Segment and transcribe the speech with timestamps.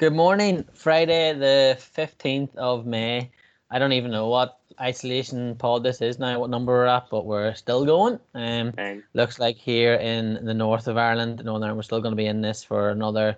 [0.00, 3.30] Good morning, Friday the 15th of May.
[3.70, 7.26] I don't even know what isolation pod this is now, what number we're at, but
[7.26, 8.18] we're still going.
[8.34, 8.72] Um,
[9.12, 12.24] looks like here in the north of Ireland, Northern Ireland, we're still going to be
[12.24, 13.36] in this for another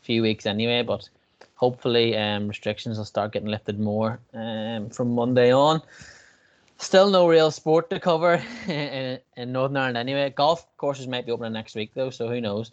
[0.00, 1.06] few weeks anyway, but
[1.56, 5.82] hopefully um, restrictions will start getting lifted more um, from Monday on.
[6.78, 10.32] Still no real sport to cover in, in Northern Ireland anyway.
[10.34, 12.72] Golf courses might be opening next week though, so who knows.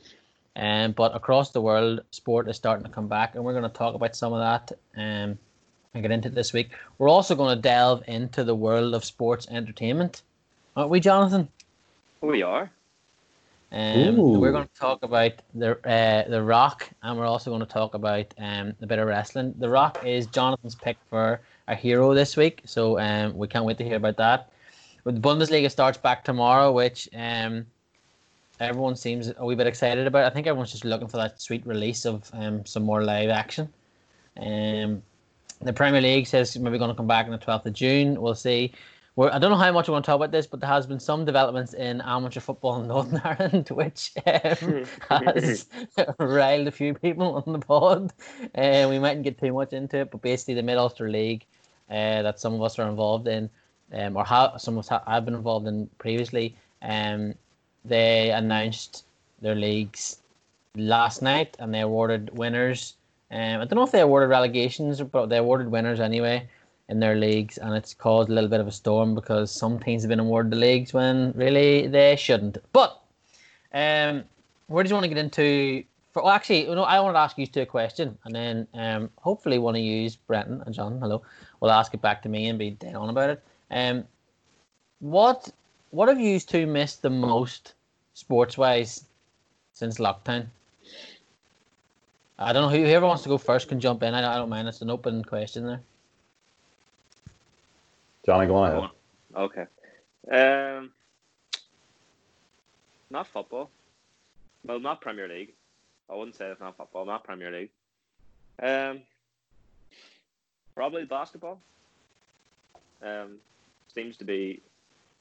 [0.55, 3.77] Um, but across the world, sport is starting to come back, and we're going to
[3.77, 5.37] talk about some of that um,
[5.93, 6.71] and get into it this week.
[6.97, 10.21] We're also going to delve into the world of sports entertainment,
[10.75, 11.49] aren't we, Jonathan?
[12.21, 12.71] we are.
[13.71, 14.39] Um, Ooh.
[14.39, 17.93] we're going to talk about the uh, the Rock, and we're also going to talk
[17.93, 19.53] about um, a bit of wrestling.
[19.59, 23.77] The Rock is Jonathan's pick for a hero this week, so um, we can't wait
[23.79, 24.51] to hear about that.
[25.03, 27.65] But the Bundesliga starts back tomorrow, which um,
[28.59, 30.25] everyone seems a wee bit excited about.
[30.25, 33.71] I think everyone's just looking for that sweet release of um, some more live action.
[34.37, 35.01] Um,
[35.61, 38.19] the Premier League says maybe going to come back on the 12th of June.
[38.19, 38.73] We'll see.
[39.15, 40.85] We're, I don't know how much we want to talk about this, but there has
[40.85, 45.65] been some developments in amateur football in Northern Ireland, which um, has
[46.19, 48.11] riled a few people on the pod.
[48.53, 51.45] And we mightn't get too much into it, but basically the Mid Ulster League
[51.89, 53.49] uh, that some of us are involved in,
[53.93, 57.35] um, or have some of us ha- have been involved in previously, um,
[57.85, 59.05] they announced
[59.41, 60.17] their leagues
[60.75, 62.95] last night, and they awarded winners.
[63.31, 66.47] Um, I don't know if they awarded relegations, but they awarded winners anyway
[66.89, 70.03] in their leagues, and it's caused a little bit of a storm because some teams
[70.03, 72.57] have been awarded the leagues when really they shouldn't.
[72.73, 73.01] But
[73.73, 74.23] um,
[74.67, 75.83] where do you want to get into?
[76.11, 79.09] For, well, actually, know, I wanted to ask you two a question, and then um,
[79.17, 81.23] hopefully one of you, Brenton and John, hello,
[81.59, 83.43] will ask it back to me and be dead on about it.
[83.71, 84.05] Um,
[84.99, 85.49] what
[85.91, 87.73] what have you two missed the most
[88.13, 89.05] sports wise
[89.73, 90.47] since lockdown?
[92.37, 94.13] I don't know who whoever wants to go first can jump in.
[94.13, 94.67] I, I don't mind.
[94.67, 95.81] It's an open question there.
[98.25, 98.89] Johnny, go on ahead.
[99.35, 99.65] Okay.
[100.31, 100.91] Um,
[103.09, 103.69] not football.
[104.65, 105.53] Well, not Premier League.
[106.09, 107.05] I wouldn't say it's not football.
[107.05, 107.69] Not Premier League.
[108.61, 109.01] Um,
[110.73, 111.59] probably basketball.
[113.01, 113.37] Um,
[113.93, 114.61] seems to be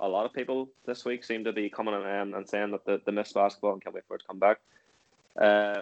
[0.04, 2.84] a lot of people this week seem to be coming and, um, and saying that
[2.84, 4.58] the, they miss basketball and can't wait for it to come back.
[5.40, 5.80] Uh,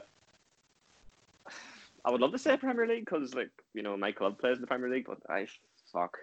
[2.05, 4.61] I would love to say Premier League because, like, you know, my club plays in
[4.61, 5.47] the Premier League, but I
[5.93, 6.19] fuck.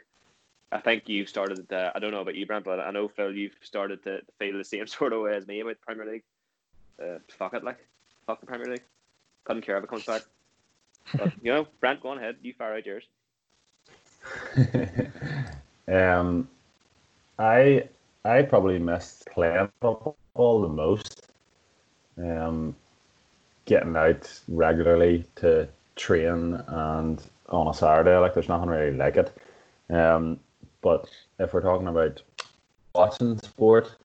[0.72, 1.72] I think you've started.
[1.72, 4.58] Uh, I don't know about you, Brent, but I know Phil, you've started to feel
[4.58, 6.24] the same sort of way as me about the Premier League.
[7.02, 7.80] Uh, fuck it, like,
[8.28, 8.84] fuck the Premier League.
[9.44, 10.22] Couldn't care if it comes back.
[11.18, 12.38] But you know, Brent, go on ahead.
[12.42, 13.04] You fire out yours.
[15.88, 16.48] um,
[17.40, 17.88] I
[18.26, 21.26] I probably missed playing football the most.
[22.18, 22.76] Um,
[23.66, 29.32] getting out regularly to train and on a Saturday, like there's nothing really like it.
[29.90, 30.40] Um,
[30.82, 32.22] but if we're talking about
[32.94, 33.96] watching sport,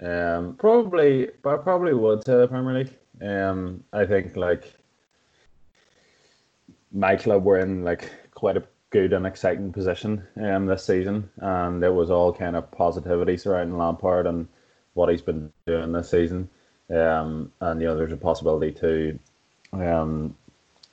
[0.00, 2.96] um, probably, but I probably would say the Premier League.
[3.20, 4.72] Um, I think like
[6.92, 11.82] my club were in like quite a good and exciting position um this season, and
[11.82, 14.48] it was all kind of positivity surrounding Lampard and
[14.94, 16.48] what he's been doing this season.
[16.90, 19.18] Um, and you know, there's a possibility to
[19.72, 20.34] um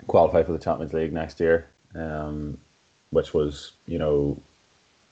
[0.06, 2.58] qualify for the Champions League next year, um,
[3.10, 4.40] which was you know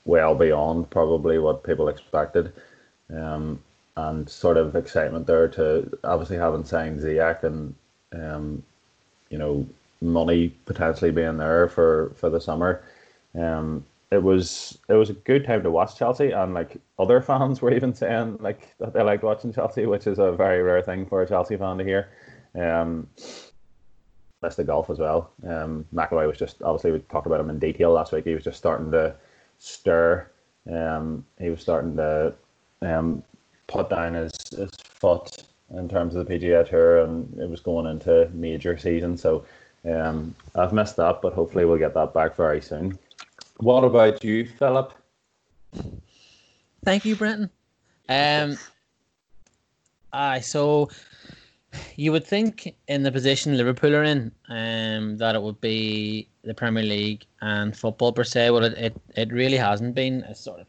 [0.04, 2.52] well beyond probably what people expected.
[3.12, 3.60] Um,
[3.96, 7.74] and sort of excitement there to obviously having signed Ziyech and
[8.12, 8.62] um,
[9.30, 9.66] you know
[10.00, 12.82] money potentially being there for for the summer.
[13.34, 17.60] Um, it was it was a good time to watch Chelsea, and like other fans
[17.60, 21.06] were even saying like that they liked watching Chelsea, which is a very rare thing
[21.06, 22.08] for a Chelsea fan to hear.
[22.54, 23.08] Um,
[24.42, 25.30] that's the golf as well.
[25.46, 28.24] Um, McIlroy was just obviously we talked about him in detail last week.
[28.24, 29.14] He was just starting to
[29.58, 30.28] stir.
[30.70, 32.34] Um, he was starting to
[32.82, 33.22] um,
[33.66, 37.86] put down his, his foot in terms of the PGA Tour, and it was going
[37.86, 39.16] into major season.
[39.16, 39.44] So
[39.88, 42.98] um, I've missed that, but hopefully we'll get that back very soon.
[43.58, 44.92] What about you, Philip?
[46.84, 47.50] Thank you, Brenton.
[48.08, 48.56] Um,
[50.12, 50.90] aye, so
[51.96, 56.54] you would think in the position Liverpool are in, um, that it would be the
[56.54, 58.50] Premier League and football per se.
[58.50, 60.24] Well, it, it, it really hasn't been.
[60.28, 60.66] It's sort of,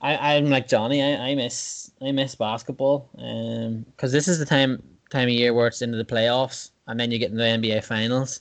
[0.00, 1.02] I I'm like Johnny.
[1.02, 3.08] I, I miss I miss basketball.
[3.18, 6.98] Um, because this is the time time of year where it's into the playoffs, and
[6.98, 8.40] then you get into the NBA finals,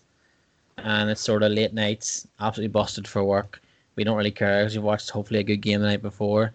[0.78, 3.62] and it's sort of late nights, absolutely busted for work.
[3.96, 6.52] We don't really care because you've watched hopefully a good game the night before.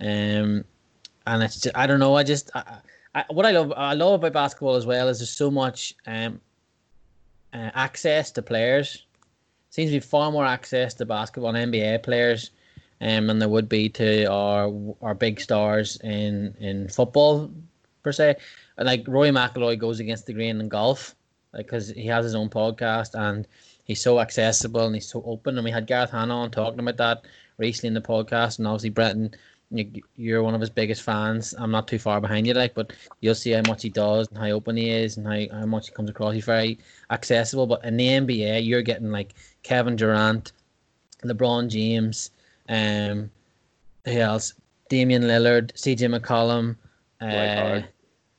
[0.00, 0.64] Um,
[1.26, 2.16] and it's just, I don't know.
[2.16, 2.78] I just I,
[3.14, 6.40] I, what I love I love about basketball as well is there's so much um
[7.52, 9.06] uh, access to players.
[9.70, 12.50] Seems to be far more access to basketball and NBA players
[13.00, 17.50] um, than there would be to our our big stars in in football
[18.02, 18.36] per se.
[18.78, 21.14] Like Rory McIlroy goes against the grain in golf,
[21.52, 23.46] like because he has his own podcast and
[23.84, 25.56] he's so accessible and he's so open.
[25.56, 27.24] And we had Gareth Hanna on talking about that
[27.58, 29.34] recently in the podcast, and obviously Brenton
[30.16, 31.54] you're one of his biggest fans.
[31.58, 34.38] I'm not too far behind you, like, but you'll see how much he does and
[34.38, 36.34] how open he is and how, how much he comes across.
[36.34, 36.78] He's very
[37.10, 37.66] accessible.
[37.66, 40.52] But in the NBA, you're getting like Kevin Durant,
[41.24, 42.30] LeBron James,
[42.68, 43.30] um,
[44.04, 44.54] who else?
[44.88, 46.76] Damian Lillard, CJ McCollum,
[47.22, 47.88] uh, Dwight Howard.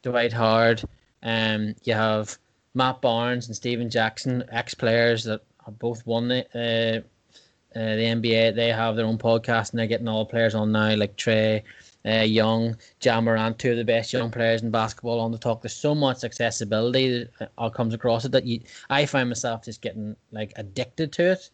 [0.03, 0.83] Dwight Howard.
[1.23, 2.37] Um, you have
[2.73, 8.03] Matt Barnes and Stephen Jackson, ex players that have both won the uh, uh, the
[8.03, 11.63] NBA they have their own podcast and they're getting all players on now like Trey
[12.05, 15.61] uh, Young, Ja Morant, two of the best young players in basketball on the talk.
[15.61, 18.59] There's so much accessibility that all comes across it that you
[18.89, 21.49] I find myself just getting like addicted to it.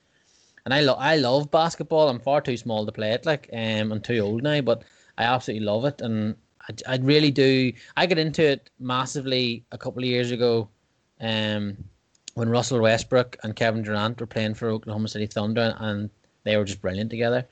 [0.65, 2.09] And I love I love basketball.
[2.09, 4.83] I'm far too small to play it like um I'm too old now, but
[5.17, 6.35] I absolutely love it and
[6.69, 7.73] I, I really do.
[7.97, 10.69] I got into it massively a couple of years ago.
[11.19, 11.77] Um,
[12.35, 16.09] when Russell Westbrook and Kevin Durant were playing for Oklahoma City Thunder, and
[16.43, 17.45] they were just brilliant together.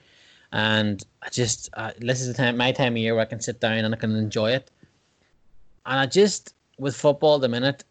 [0.54, 3.42] And I just uh, this is the time, my time of year where I can
[3.42, 4.72] sit down and I can enjoy it.
[5.86, 7.84] And I just with football at the minute,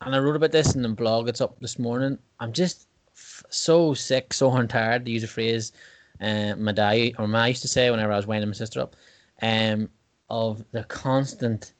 [0.00, 1.28] and I wrote about this in the blog.
[1.28, 2.18] It's up this morning.
[2.40, 5.72] I'm just f- so sick, so tired to use a phrase.
[6.20, 8.96] Uh, my dad or my used to say whenever I was winding my sister up,
[9.42, 9.90] um,
[10.30, 11.72] of the constant,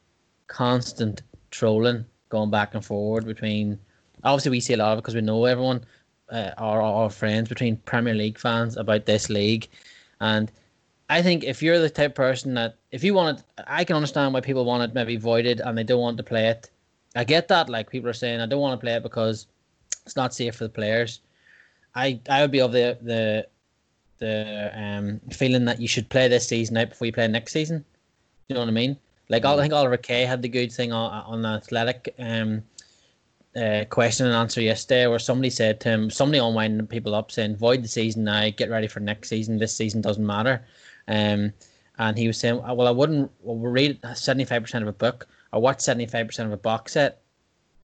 [0.47, 3.79] constant trolling going back and forward between
[4.25, 5.85] obviously we see a lot of it because we know everyone,
[6.31, 9.69] uh, our our friends between Premier League fans about this league,
[10.21, 10.51] and
[11.11, 13.97] I think if you're the type of person that if you want it, I can
[13.97, 16.71] understand why people want it maybe voided and they don't want to play it.
[17.15, 17.69] I get that.
[17.69, 19.47] Like people are saying, I don't want to play it because
[20.07, 21.21] it's not safe for the players.
[21.95, 23.47] I I would be of the the
[24.19, 27.85] the um feeling that you should play this season out before you play next season.
[28.49, 28.97] You know what I mean?
[29.29, 32.63] Like I think Oliver Kay had the good thing on on the athletic um
[33.57, 37.31] uh, question and answer yesterday where somebody said to him, somebody on winding people up
[37.31, 39.59] saying, void the season now, get ready for next season.
[39.59, 40.65] This season doesn't matter.
[41.09, 41.53] Um,
[41.99, 45.79] and he was saying, well, I wouldn't well, read 75% of a book or watch
[45.79, 47.23] 75% of a box set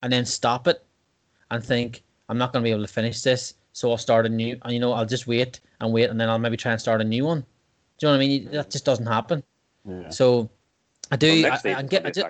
[0.03, 0.83] and then stop it
[1.51, 3.53] and think, I'm not going to be able to finish this.
[3.73, 6.29] So I'll start a new, and you know, I'll just wait and wait and then
[6.29, 7.45] I'll maybe try and start a new one.
[7.97, 8.51] Do you know what I mean?
[8.51, 9.43] That just doesn't happen.
[9.87, 10.09] Yeah.
[10.09, 10.49] So
[11.11, 12.27] I do, well, I, I, get, I just,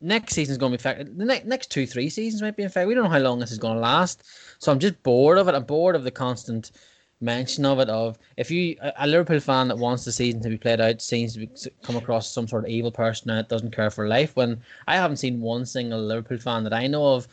[0.00, 1.18] next season's going to be affected.
[1.18, 2.88] The next next two three seasons might be affected.
[2.88, 4.22] We don't know how long this is going to last.
[4.58, 5.54] So I'm just bored of it.
[5.54, 6.72] I'm bored of the constant
[7.20, 7.88] mention of it.
[7.88, 11.32] Of if you a, Liverpool fan that wants the season to be played out seems
[11.34, 11.50] to be,
[11.82, 14.36] come across some sort of evil person that doesn't care for life.
[14.36, 17.26] When I haven't seen one single Liverpool fan that I know of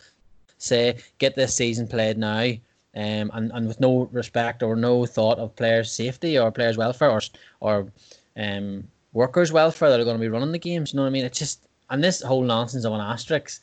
[0.58, 2.54] say get this season played now.
[2.98, 7.12] Um, and, and with no respect or no thought of players' safety or players' welfare
[7.12, 7.20] or
[7.60, 7.92] or
[8.38, 10.94] um, workers' welfare that are going to be running the games.
[10.94, 11.26] You know what I mean?
[11.26, 13.62] It's just and this whole nonsense of an asterisk,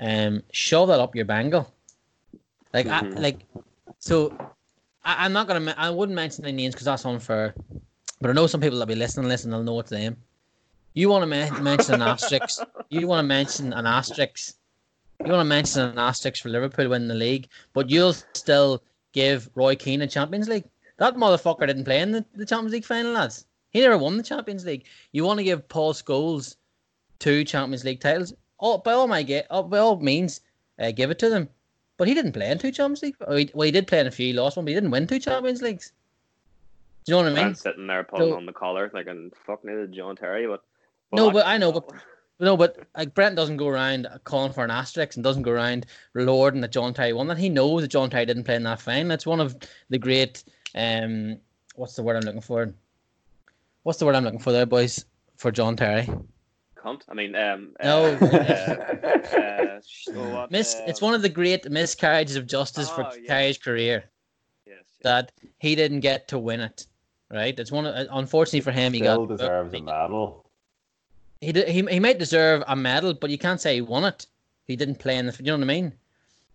[0.00, 1.72] um, shove that up your bangle.
[2.72, 3.18] Like, mm-hmm.
[3.18, 3.40] I, like,
[3.98, 4.34] so
[5.04, 5.74] I, am not gonna.
[5.76, 7.54] I wouldn't mention any names because that's unfair.
[8.20, 10.16] But I know some people that will be listening, listen, they'll know it's them.
[10.92, 12.62] You want to me- mention an asterisk?
[12.90, 14.54] You want to mention an asterisk?
[15.24, 19.48] You want to mention an asterisk for Liverpool winning the league, but you'll still give
[19.54, 20.64] Roy Keane a Champions League.
[20.98, 23.46] That motherfucker didn't play in the, the Champions League final, lads.
[23.70, 24.84] He never won the Champions League.
[25.12, 26.56] You want to give Paul Scholes
[27.18, 28.34] two Champions League titles.
[28.58, 30.40] Oh, by all my get, oh, by all means,
[30.78, 31.48] uh, give it to them.
[31.96, 33.16] But he didn't play in two Champions League.
[33.54, 34.26] Well, he did play in a few.
[34.26, 35.92] He lost one, but he didn't win two Champions Leagues.
[37.04, 37.54] Do you know what I mean?
[37.54, 40.46] sitting there pulling so, on the collar, like, and fuck me, John Terry.
[40.46, 40.62] But,
[41.10, 41.90] but no, but I know, but
[42.40, 45.86] no, but like Brent doesn't go around calling for an asterisk and doesn't go around
[46.14, 47.38] lording that John Terry won that.
[47.38, 49.08] He knows that John Terry didn't play in that final.
[49.08, 49.56] That's one of
[49.88, 51.38] the great um,
[51.76, 52.72] what's the word I'm looking for?
[53.82, 55.04] What's the word I'm looking for there, boys?
[55.36, 56.08] For John Terry
[56.82, 57.02] cunt.
[57.08, 58.18] I mean, um, no.
[58.20, 59.80] Uh,
[60.12, 64.04] uh, uh, Miss, it's one of the great miscarriages of justice oh, for Terry's career.
[64.66, 66.86] Yes, yes, That he didn't get to win it.
[67.30, 67.58] Right.
[67.58, 67.86] It's one.
[67.86, 70.50] Of, unfortunately for him, he Still got deserves a medal.
[71.40, 74.26] He, he he might deserve a medal, but you can't say he won it.
[74.66, 75.36] He didn't play in the.
[75.38, 75.92] You know what I mean?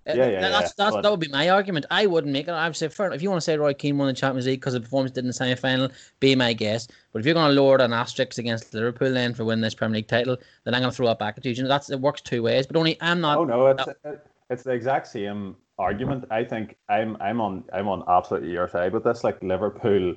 [0.08, 0.90] Uh, yeah, yeah, that's, yeah.
[0.90, 1.88] That's, that would be my argument.
[1.90, 2.52] I wouldn't make it.
[2.52, 3.16] I would say, fair enough.
[3.16, 5.24] If you want to say Roy Keane won the Champions League because the performance did
[5.24, 6.88] in the semi final, be my guess.
[7.12, 9.98] But if you're going to lower an asterisk against Liverpool then for winning this Premier
[9.98, 11.54] League title, then I'm going to throw it back at you.
[11.54, 12.68] you know, that's it works two ways.
[12.68, 13.40] But only I'm not.
[13.40, 14.18] Oh no, it's uh,
[14.52, 16.26] it's the exact same argument.
[16.30, 19.24] I think I'm I'm on I'm on absolutely your side with this.
[19.24, 20.16] Like Liverpool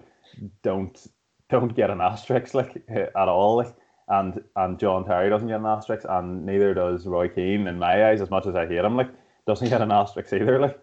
[0.62, 1.06] don't
[1.48, 3.56] don't get an asterisk like at all.
[3.56, 3.74] Like,
[4.08, 8.10] and and John Terry doesn't get an asterisk, and neither does Roy Keane in my
[8.10, 8.20] eyes.
[8.20, 9.10] As much as I hate him, like
[9.48, 10.60] doesn't get an asterisk either.
[10.60, 10.78] Like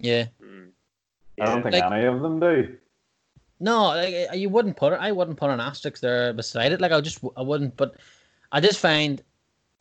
[0.00, 0.24] Yeah.
[0.42, 0.70] Mm.
[1.40, 2.76] I don't think Like- any of them do.
[3.60, 4.98] No, like uh, you wouldn't put it.
[5.00, 6.80] I wouldn't put an asterisk there beside it.
[6.80, 7.74] Like I just, I wouldn't.
[7.76, 7.94] But
[8.52, 9.22] I just find,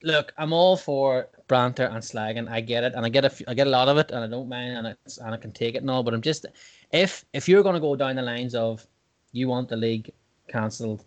[0.03, 2.49] look, I'm all for banter and slagging.
[2.49, 4.23] I get it, and I get a, f- I get a lot of it, and
[4.23, 6.03] I don't mind, and it's, and I can take it and all.
[6.03, 6.45] But I'm just,
[6.93, 8.87] if if you're going to go down the lines of,
[9.33, 10.09] you want the league
[10.47, 11.03] cancelled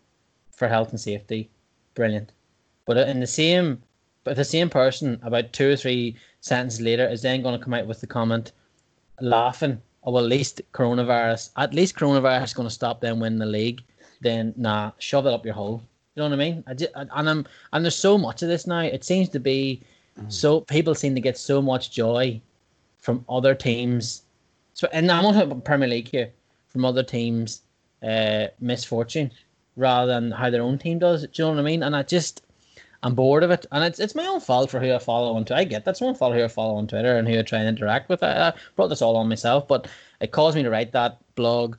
[0.52, 1.48] for health and safety,
[1.94, 2.32] brilliant.
[2.84, 3.82] But in the same,
[4.24, 7.74] but the same person about two or three sentences later is then going to come
[7.74, 8.52] out with the comment,
[9.20, 13.38] laughing oh, well, at least coronavirus, at least coronavirus is going to stop them winning
[13.38, 13.82] the league.
[14.20, 15.82] Then nah, shove it up your hole.
[16.14, 16.64] You know what I mean?
[16.66, 18.80] I just, and I'm and there's so much of this now.
[18.80, 19.82] It seems to be
[20.26, 22.40] so people seem to get so much joy
[22.96, 24.22] from other teams.
[24.74, 26.32] So and I'm not talking about Premier League here
[26.66, 27.62] from other teams'
[28.02, 29.30] uh, misfortune
[29.76, 31.22] rather than how their own team does.
[31.22, 31.84] Do you know what I mean?
[31.84, 32.42] And I just
[33.02, 35.44] I'm bored of it, and it's it's my own fault for who I follow on
[35.44, 35.60] Twitter.
[35.60, 37.60] I get that's my own fault who I follow on Twitter and who I try
[37.60, 38.22] and interact with.
[38.22, 39.86] I, I brought this all on myself, but
[40.20, 41.78] it caused me to write that blog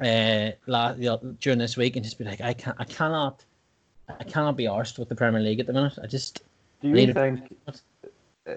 [0.00, 3.44] uh last, you know, during this week and just be like, I can't, I cannot,
[4.08, 5.98] I cannot be arsed with the Premier League at the minute.
[6.02, 6.42] I just
[6.80, 7.56] Do you think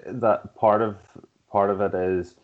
[0.06, 0.96] that part of
[1.50, 2.36] part of it is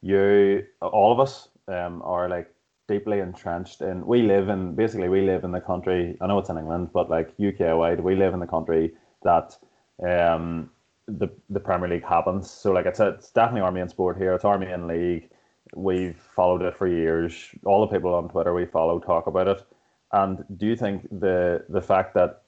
[0.00, 2.53] you, all of us, um, are like
[2.88, 4.06] deeply entrenched in.
[4.06, 6.16] We live in basically we live in the country.
[6.20, 9.56] I know it's in England, but like UK wide, we live in the country that
[10.06, 10.70] um
[11.06, 12.50] the the Premier League happens.
[12.50, 14.34] So like it's a, it's definitely our main sport here.
[14.34, 15.30] It's our main league.
[15.74, 17.48] We've followed it for years.
[17.64, 19.66] All the people on Twitter we follow talk about it.
[20.12, 22.42] And do you think the the fact that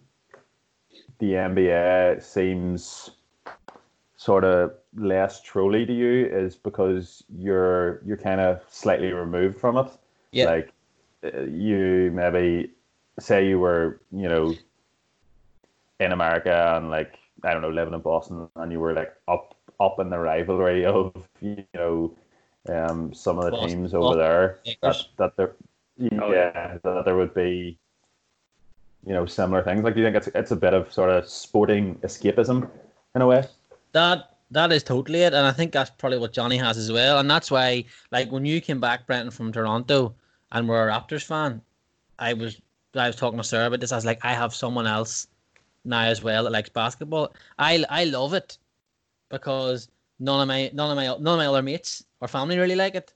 [1.19, 3.11] the NBA seems
[4.17, 9.77] sort of less truly to you is because you're you're kind of slightly removed from
[9.77, 9.91] it.
[10.33, 10.47] Yeah.
[10.47, 10.73] Like
[11.25, 12.71] uh, you maybe
[13.19, 14.55] say you were, you know,
[16.01, 19.55] in America and like I don't know, living in Boston, and you were like up
[19.79, 22.15] up in the rivalry of you know
[22.69, 24.59] um, some of the Boston- teams over Boston there.
[24.65, 25.09] That Lakers.
[25.17, 25.53] that there,
[26.21, 27.79] Oh, yeah, that there would be
[29.07, 29.83] you know similar things.
[29.83, 32.69] Like, do you think it's it's a bit of sort of sporting escapism
[33.15, 33.45] in a way?
[33.93, 37.19] that that is totally it, and I think that's probably what Johnny has as well,
[37.19, 40.15] and that's why, like when you came back, Brenton, from Toronto,
[40.53, 41.61] and were a Raptors fan,
[42.19, 42.61] I was
[42.95, 43.93] I was talking to Sarah about this.
[43.93, 45.27] I was like, I have someone else
[45.85, 47.35] now as well that likes basketball.
[47.59, 48.59] I I love it
[49.29, 49.89] because
[50.19, 52.95] none of my none of my none of my other mates or family really like
[52.95, 53.13] it.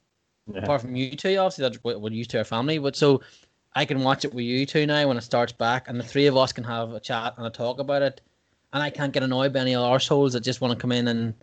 [0.52, 0.60] Yeah.
[0.62, 2.78] Apart from you two, obviously that's what we're used to our family.
[2.78, 3.22] But so
[3.74, 6.26] I can watch it with you two now when it starts back, and the three
[6.26, 8.20] of us can have a chat and a talk about it.
[8.72, 10.92] And I can't get annoyed by any of our souls that just want to come
[10.92, 11.34] in and,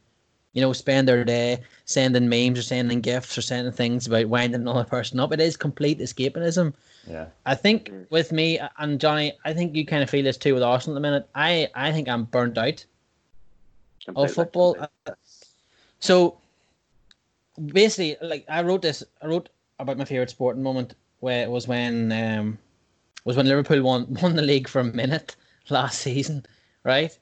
[0.54, 4.62] you know, spend their day sending memes or sending gifts or sending things about winding
[4.62, 5.34] another person up.
[5.34, 6.74] It is complete escapism.
[7.10, 8.06] Yeah, I think Mm.
[8.10, 11.02] with me and Johnny, I think you kind of feel this too with Arsenal at
[11.02, 11.30] the minute.
[11.36, 12.86] I, I think I'm burnt out
[14.16, 14.74] of football.
[14.74, 15.16] completely.
[16.00, 16.38] So
[17.74, 21.68] basically, like I wrote this, I wrote about my favorite sporting moment where it was
[21.68, 22.58] when um
[23.26, 25.36] was when Liverpool won won the league for a minute
[25.70, 26.46] last season,
[26.88, 27.16] right?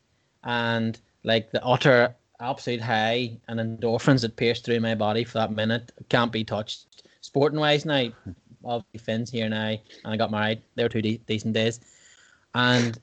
[0.44, 5.52] And like the utter absolute high and endorphins that pierced through my body for that
[5.52, 6.86] minute can't be touched.
[7.22, 8.10] Sporting wise now,
[8.64, 9.80] obviously Finn's here now, and
[10.14, 10.62] I got married.
[10.76, 11.80] They were two de- decent days,
[12.54, 12.98] and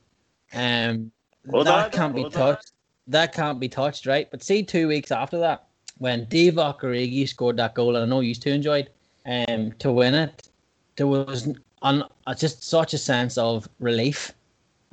[0.53, 1.11] um
[1.45, 2.55] Well that done, can't be well done.
[2.55, 2.71] touched.
[3.07, 4.31] That can't be touched, right?
[4.31, 5.67] But see, two weeks after that,
[5.97, 8.89] when Divock Origi scored that goal, and I know you two enjoyed,
[9.25, 10.47] um, to win it,
[10.95, 11.49] there was
[11.81, 14.31] on just such a sense of relief.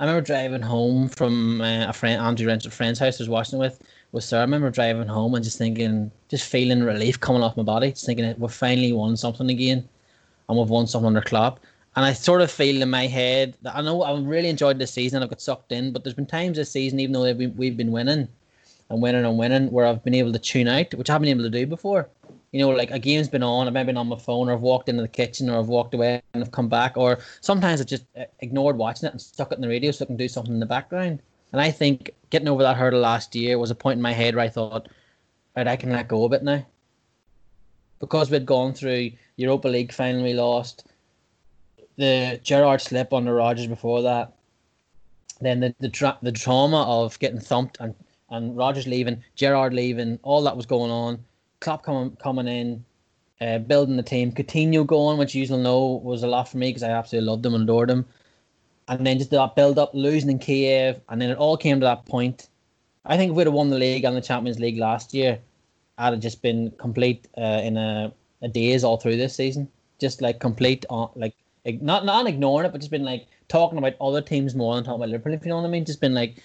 [0.01, 3.59] I remember driving home from uh, a friend, Andrew a friend's house I was watching
[3.59, 4.41] it with, with Sarah.
[4.41, 8.07] I remember driving home and just thinking, just feeling relief coming off my body, just
[8.07, 9.87] thinking we've finally won something again,
[10.49, 11.61] and we've won something under Klopp.
[11.97, 14.91] And I sort of feel in my head that I know I've really enjoyed this
[14.91, 15.23] season.
[15.23, 18.27] I've got sucked in, but there's been times this season, even though we've been winning
[18.89, 21.39] and winning and winning, where I've been able to tune out, which I haven't been
[21.39, 22.09] able to do before.
[22.53, 24.61] You know, like a game's been on, I've maybe been on my phone, or I've
[24.61, 27.87] walked into the kitchen, or I've walked away and I've come back, or sometimes I've
[27.87, 30.29] just uh, ignored watching it and stuck it in the radio so I can do
[30.29, 31.21] something in the background.
[31.53, 34.35] And I think getting over that hurdle last year was a point in my head
[34.35, 34.89] where I thought,
[35.57, 36.67] right, I can let go of it now.
[38.01, 40.87] Because we'd gone through Europa League final, we lost
[41.97, 44.33] the Gerrard slip under Rodgers before that.
[45.41, 47.95] Then the the, tra- the trauma of getting thumped and,
[48.31, 51.25] and Rodgers leaving, Gerrard leaving, all that was going on.
[51.61, 52.85] Klopp coming coming in,
[53.41, 54.33] uh, building the team.
[54.33, 57.55] Coutinho going, which you know was a lot for me because I absolutely loved him
[57.55, 58.07] and adored him.
[58.89, 61.87] And then just that build up, losing in Kiev, and then it all came to
[61.87, 62.49] that point.
[63.05, 65.39] I think if we'd have won the league and the Champions League last year,
[65.97, 68.13] I'd have just been complete uh, in a,
[68.43, 69.69] a daze all through this season.
[70.01, 73.95] Just like complete, uh, like not not ignoring it, but just been like talking about
[74.01, 75.35] other teams more than talking about Liverpool.
[75.35, 76.43] If you know what I mean, just been like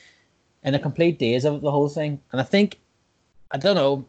[0.63, 2.19] in a complete daze of the whole thing.
[2.31, 2.79] And I think,
[3.51, 4.05] I don't know,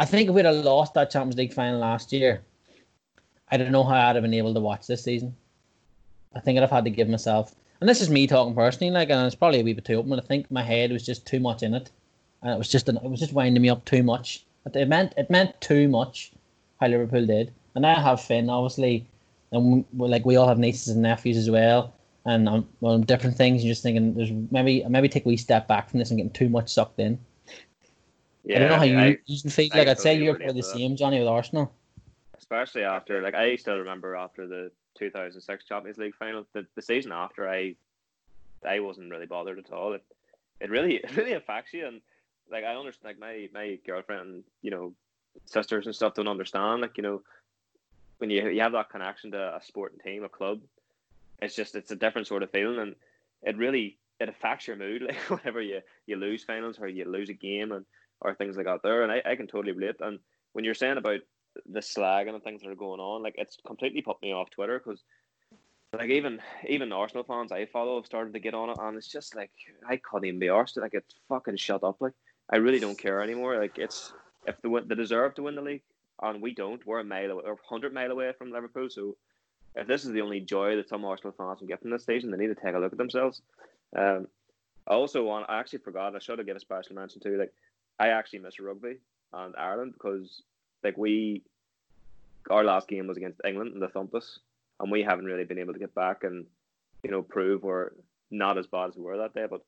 [0.00, 2.40] I think if we'd have lost that Champions League final last year,
[3.50, 5.36] I don't know how I'd have been able to watch this season.
[6.34, 9.10] I think I'd have had to give myself, and this is me talking personally, like,
[9.10, 10.18] and it's probably a wee bit too open.
[10.18, 11.90] I think my head was just too much in it,
[12.40, 14.42] and it was just an, it was just winding me up too much.
[14.72, 16.32] It meant it meant too much
[16.80, 19.06] how Liverpool did, and I have Finn obviously,
[19.52, 21.92] and we, like we all have nieces and nephews as well,
[22.24, 23.62] and um, well, different things.
[23.62, 26.32] You're just thinking there's maybe maybe take a wee step back from this and getting
[26.32, 27.18] too much sucked in.
[28.44, 29.68] Yeah, I don't know how you, I, you feel.
[29.72, 31.72] Like I would say you're for the uh, same, Johnny, with Arsenal.
[32.38, 37.12] Especially after, like, I still remember after the 2006 Champions League final, the, the season
[37.12, 37.74] after, I
[38.66, 39.92] I wasn't really bothered at all.
[39.92, 40.04] It
[40.60, 42.00] it really it really affects you, and
[42.50, 44.94] like I understand, like my my girlfriend, you know,
[45.46, 46.82] sisters and stuff don't understand.
[46.82, 47.22] Like you know,
[48.18, 50.60] when you you have that connection to a sporting team, a club,
[51.40, 52.94] it's just it's a different sort of feeling, and
[53.42, 55.02] it really it affects your mood.
[55.30, 57.84] Like whenever you you lose finals or you lose a game and
[58.20, 59.96] or things like that there, and I, I can totally relate.
[60.00, 60.18] And
[60.52, 61.20] when you're saying about
[61.66, 64.50] the slag and the things that are going on, like it's completely put me off
[64.50, 65.02] Twitter because
[65.92, 69.08] like even even Arsenal fans I follow have started to get on it, and it's
[69.08, 69.50] just like
[69.88, 70.76] I couldn't even be arsed.
[70.76, 71.96] Like it's fucking shut up.
[72.00, 72.14] Like
[72.50, 73.58] I really don't care anymore.
[73.58, 74.12] Like it's
[74.46, 75.82] if they they deserve to win the league,
[76.22, 78.88] and we don't, we're a mile away, or hundred mile away from Liverpool.
[78.90, 79.16] So
[79.74, 82.30] if this is the only joy that some Arsenal fans can get from this station,
[82.30, 83.42] they need to take a look at themselves.
[83.96, 84.28] Um,
[84.86, 85.46] I also want.
[85.48, 86.14] I actually forgot.
[86.14, 87.36] I should have given a special mention too.
[87.36, 87.52] Like
[88.00, 88.96] I actually miss rugby
[89.34, 90.42] and Ireland because
[90.82, 91.42] like we,
[92.50, 94.38] our last game was against England and they thumped us,
[94.80, 96.46] and we haven't really been able to get back and
[97.04, 97.90] you know prove we're
[98.30, 99.46] not as bad as we were that day.
[99.48, 99.62] But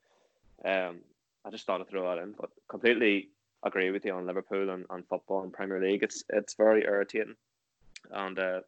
[0.65, 1.01] um,
[1.45, 2.33] I just thought to throw that in.
[2.33, 3.29] But completely
[3.63, 6.03] agree with you on Liverpool and, and football and Premier League.
[6.03, 7.37] It's it's very irritating,
[8.11, 8.61] and uh,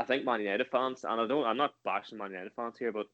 [0.00, 2.92] I think Man United fans, and I don't, I'm not bashing Man United fans here,
[2.92, 3.08] but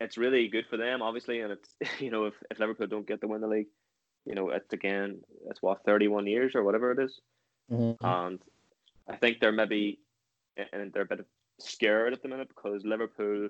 [0.00, 3.22] it's really good for them, obviously, and it's you know if, if Liverpool don't get
[3.22, 3.68] to win the league,
[4.26, 7.20] you know it's again it's what 31 years or whatever it is.
[7.72, 8.04] Mm-hmm.
[8.04, 8.38] and
[9.08, 9.98] I think they're maybe
[10.72, 11.26] and they're a bit
[11.58, 13.48] scared at the minute because Liverpool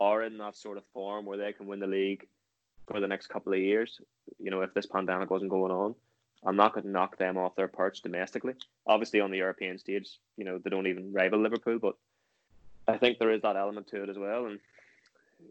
[0.00, 2.26] are in that sort of form where they can win the league
[2.86, 4.00] for the next couple of years.
[4.38, 5.94] You know, if this pandemic wasn't going on,
[6.44, 8.54] I'm not going to knock them off their perch domestically.
[8.86, 11.96] Obviously, on the European stage, you know, they don't even rival Liverpool, but
[12.86, 14.46] I think there is that element to it as well.
[14.46, 14.60] And,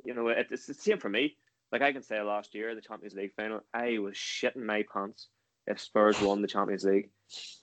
[0.06, 1.36] you know, it, it's the same for me.
[1.72, 5.28] Like I can say last year, the Champions League final, I was shitting my pants
[5.66, 7.10] if Spurs won the Champions League.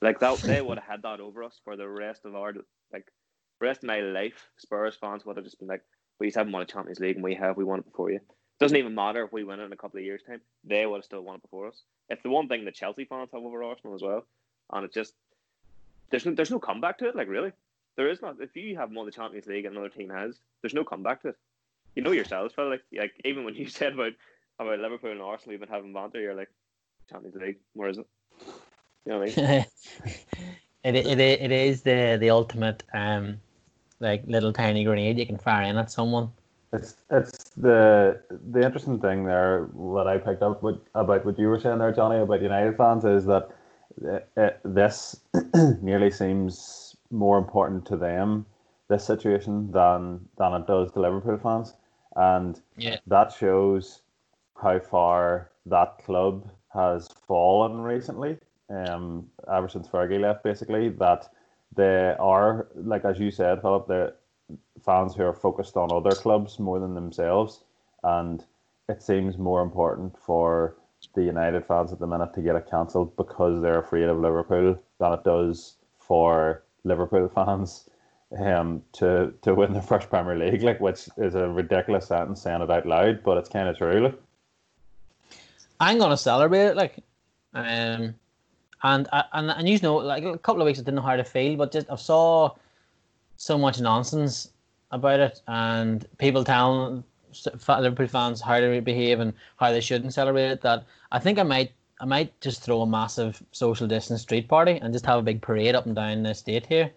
[0.03, 2.53] Like that, they would have had that over us for the rest of our,
[2.93, 3.07] like,
[3.61, 4.49] rest of my life.
[4.59, 5.83] Spurs fans would have just been like,
[6.21, 8.21] we just haven't won a Champions League and we have, we won it before you.
[8.61, 10.41] Doesn't even matter if we win it in a couple of years' time.
[10.63, 11.83] They would have still won it before us.
[12.09, 14.27] It's the one thing that Chelsea fans have over Arsenal as well,
[14.73, 15.15] and it's just
[16.11, 17.17] there's no there's no comeback to it.
[17.17, 17.53] Like really,
[17.97, 18.37] there is not.
[18.41, 21.29] If you have won the Champions League and another team has, there's no comeback to
[21.29, 21.37] it.
[21.95, 22.71] You know yourselves, fella.
[22.71, 24.13] Like, like even when you said about
[24.59, 26.51] about Liverpool and Arsenal even having banter, you're like
[27.09, 27.59] Champions League.
[27.75, 28.07] Where is it?
[29.05, 29.67] You know what I mean?
[30.85, 33.41] it, it it is the the ultimate um
[34.01, 36.31] like little tiny grenade you can fire in at someone
[36.75, 41.47] it's it's the the interesting thing there what I picked up with, about what you
[41.47, 43.51] were saying there, Johnny, about United fans is that
[44.03, 45.21] it, it, this
[45.83, 48.45] nearly seems more important to them
[48.89, 51.75] this situation than than it does to Liverpool fans,
[52.17, 52.99] and yeah.
[53.07, 54.03] that shows
[54.61, 58.39] how far that club has fallen recently.
[58.71, 61.29] Um, ever since Fergie left, basically that
[61.77, 64.09] they are like as you said, Philip, they
[64.85, 67.65] fans who are focused on other clubs more than themselves,
[68.03, 68.45] and
[68.89, 70.77] it seems more important for
[71.15, 74.79] the United fans at the minute to get it cancelled because they're afraid of Liverpool
[74.99, 77.89] than it does for Liverpool fans
[78.39, 82.63] um, to to win the first Premier League, like which is a ridiculous sentence saying
[82.63, 84.05] it out loud, but it's kind of true.
[84.05, 84.21] Like.
[85.81, 86.99] I'm gonna celebrate it, like,
[87.53, 88.15] um,
[88.83, 91.25] and and and you know, like a couple of weeks I didn't know how to
[91.25, 92.55] feel, but just I saw
[93.37, 94.51] so much nonsense
[94.91, 97.03] about it, and people telling
[97.67, 100.61] Liverpool fans how to behave and how they shouldn't celebrate it.
[100.63, 104.79] That I think I might I might just throw a massive social distance street party
[104.81, 106.91] and just have a big parade up and down the state here.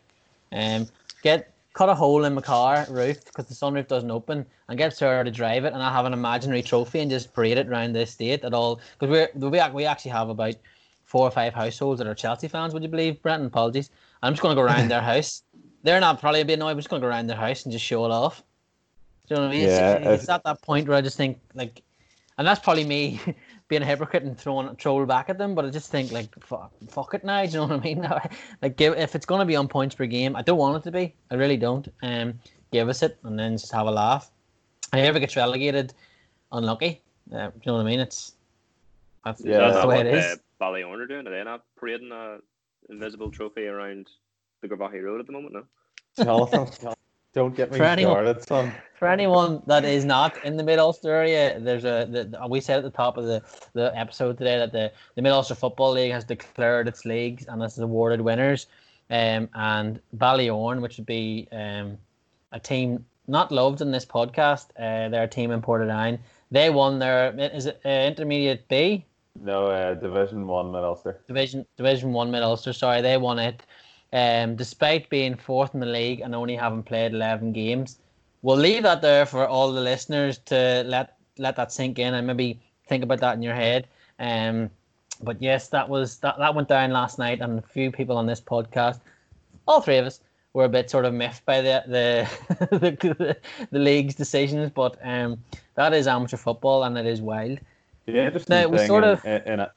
[0.52, 0.88] Um,
[1.24, 4.96] get cut a hole in my car roof because the sunroof doesn't open and get
[4.96, 7.94] Sarah to drive it and I have an imaginary trophy and just parade it around
[7.94, 10.56] the estate at all because we're we, we actually have about
[11.04, 12.74] four or five households that are Chelsea fans.
[12.74, 13.48] Would you believe, Brenton?
[13.48, 13.92] Apologies.
[14.22, 15.44] I'm just going to go around their house
[15.88, 16.76] they're not probably a bit annoyed.
[16.76, 18.44] We're just gonna go around their house and just show it off.
[19.28, 19.68] Do you know what I mean?
[19.68, 21.82] Yeah, it's, it's at that point where I just think like,
[22.38, 23.20] and that's probably me
[23.68, 25.56] being a hypocrite and throwing a troll back at them.
[25.56, 27.46] But I just think like, fuck, fuck it now.
[27.46, 28.10] Do you know what I mean?
[28.62, 30.92] like, give if it's gonna be on points per game, I don't want it to
[30.92, 31.14] be.
[31.32, 31.88] I really don't.
[32.02, 32.40] Um,
[32.72, 34.30] give us it and then just have a laugh.
[34.94, 35.94] If ever gets relegated,
[36.52, 37.02] unlucky.
[37.34, 38.00] Uh, do you know what I mean?
[38.00, 38.34] It's
[39.26, 40.26] that's, yeah, that's the way it is.
[40.26, 41.28] Uh, Ballyoran are doing?
[41.28, 42.38] Are they not parading a
[42.90, 44.10] invisible trophy around
[44.62, 45.54] the Garvaghy Road at the moment?
[45.54, 45.64] No.
[46.24, 46.94] Jonathan,
[47.38, 48.74] don't get me For anyone- started, son.
[48.96, 52.78] For anyone that is not in the Mid Ulster area, there's a the, we said
[52.80, 56.12] at the top of the, the episode today that the, the Mid Ulster Football League
[56.12, 58.66] has declared its leagues and has awarded winners.
[59.12, 61.98] Um, and Ballyoran, which would be um,
[62.52, 66.18] a team not loved in this podcast, uh, they're a team in Portadown.
[66.50, 69.06] They won their is it uh, Intermediate B
[69.40, 71.20] No, uh, Division One Mid Ulster.
[71.28, 72.74] Division Division One Mid Ulster.
[72.74, 73.62] Sorry, they won it.
[74.14, 77.98] Um, despite being fourth in the league and only having played eleven games,
[78.42, 82.26] we'll leave that there for all the listeners to let let that sink in and
[82.26, 83.88] maybe think about that in your head.
[84.20, 84.70] Um,
[85.22, 88.26] but yes, that was that that went down last night, and a few people on
[88.26, 89.00] this podcast,
[89.68, 90.22] all three of us,
[90.54, 93.38] were a bit sort of miffed by the the the,
[93.72, 94.72] the, league's decisions.
[94.74, 95.44] But um,
[95.76, 97.60] that is amateur football, and it is wild.
[98.06, 99.68] The interesting Now, thing sort in, of- in, in,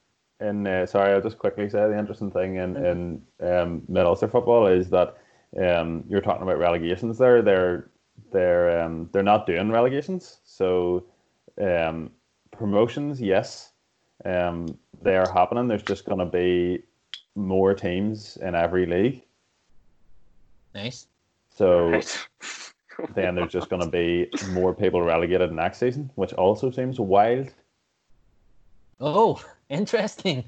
[0.41, 4.29] in uh, sorry, I'll just quickly say the interesting thing in in um, Mid Ulster
[4.29, 5.17] football is that
[5.61, 7.43] um, you're talking about relegations there.
[7.43, 7.91] They're
[8.33, 10.39] they're um, they're not doing relegations.
[10.45, 11.05] So
[11.61, 12.11] um,
[12.51, 13.73] promotions, yes,
[14.25, 15.69] um, they are happening.
[15.69, 16.83] There's just going to be
[17.35, 19.23] more teams in every league.
[20.75, 21.07] Nice.
[21.55, 22.27] So Right.
[23.15, 27.53] then there's just going to be more people relegated next season, which also seems wild.
[29.01, 30.45] Oh, interesting.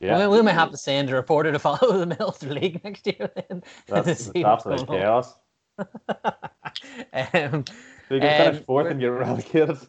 [0.00, 2.82] Yeah, We, we may have to send a reporter to follow the Mid Ulster League
[2.84, 3.62] next year then.
[3.86, 5.34] that's, what's absolute chaos.
[5.78, 7.64] um,
[8.08, 9.78] So you can Um, finish fourth and get relegated.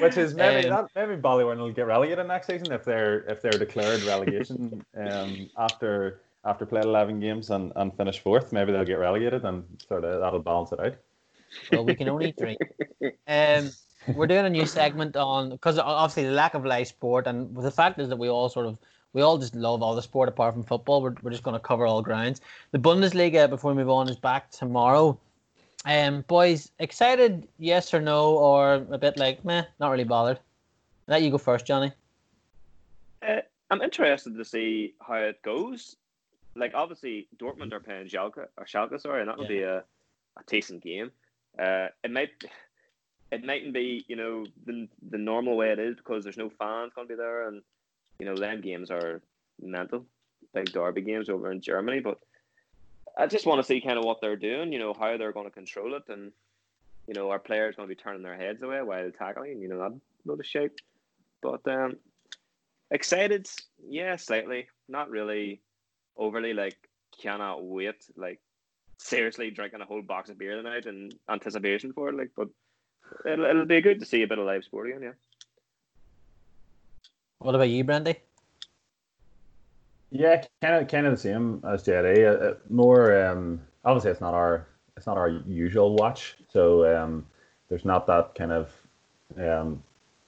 [0.00, 3.40] Which is maybe Um, that maybe Ballyoran will get relegated next season if they're if
[3.42, 8.52] they're declared relegation um, after after playing eleven games and, and finish fourth.
[8.52, 10.96] Maybe they'll get relegated and sort of that'll balance it out.
[11.72, 12.56] well, we can only dream.
[13.28, 13.70] Um,
[14.06, 17.70] we're doing a new segment on because obviously the lack of live sport, and the
[17.70, 18.78] fact is that we all sort of
[19.12, 21.02] we all just love all the sport apart from football.
[21.02, 22.40] We're, we're just going to cover all grounds.
[22.72, 25.18] The Bundesliga, before we move on, is back tomorrow.
[25.84, 27.48] Um, boys, excited?
[27.58, 30.38] Yes or no, or a bit like meh, not really bothered.
[31.06, 31.92] Let you go first, Johnny.
[33.26, 35.96] Uh, I'm interested to see how it goes.
[36.54, 39.48] Like obviously Dortmund are playing Schalke or Schalke, sorry, and that will Yeah.
[39.48, 41.10] be a, a decent game.
[41.58, 42.30] Uh, it might
[43.30, 46.92] it mightn't be you know the the normal way it is because there's no fans
[46.94, 47.62] going to be there, and
[48.18, 49.20] you know them games are
[49.60, 50.04] mental,
[50.54, 52.00] big derby games over in Germany.
[52.00, 52.18] But
[53.16, 55.46] I just want to see kind of what they're doing, you know, how they're going
[55.46, 56.32] to control it, and
[57.06, 59.78] you know, our players going to be turning their heads away while tackling, you know,
[59.78, 60.76] that load of shape.
[61.42, 61.96] But um,
[62.90, 63.48] excited,
[63.88, 65.60] yeah, slightly, not really
[66.16, 66.76] overly like
[67.20, 68.40] cannot wait, like
[68.98, 72.30] seriously drinking a whole box of beer tonight in anticipation for it, like.
[72.36, 72.48] But
[73.26, 75.12] it'll, it'll be good to see a bit of live sport again, yeah.
[77.38, 78.16] What about you, Brandy?
[80.10, 82.24] Yeah, kind of kind of the same as JD.
[82.24, 84.66] Uh, uh, more um, obviously it's not our
[84.96, 87.26] it's not our usual watch, so um,
[87.68, 88.72] there's not that kind of
[89.38, 89.82] um,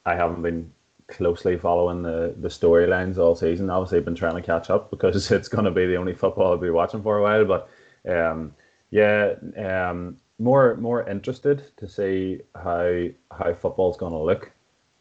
[0.05, 0.71] I haven't been
[1.09, 3.69] closely following the, the storylines all season.
[3.69, 6.53] Obviously, I've been trying to catch up because it's going to be the only football
[6.53, 7.45] I'll be watching for a while.
[7.45, 7.69] But
[8.09, 8.55] um,
[8.91, 14.51] yeah, um, more more interested to see how how football's going to look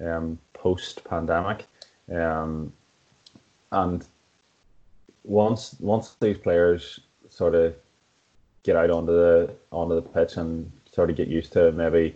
[0.05, 1.65] um, post pandemic,
[2.13, 2.71] um,
[3.71, 4.05] and
[5.23, 6.99] once once these players
[7.29, 7.73] sort of
[8.63, 12.15] get out onto the onto the pitch and sort of get used to maybe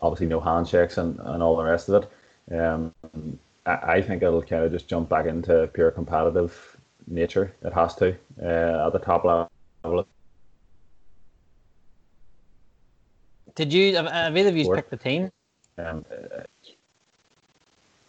[0.00, 2.94] obviously no handshakes and, and all the rest of it, um,
[3.66, 7.54] I, I think it'll kind of just jump back into pure competitive nature.
[7.62, 10.06] It has to uh, at the top level.
[13.54, 14.76] Did you have, have either of you Four.
[14.76, 15.30] picked the team?
[15.78, 16.40] Um, uh,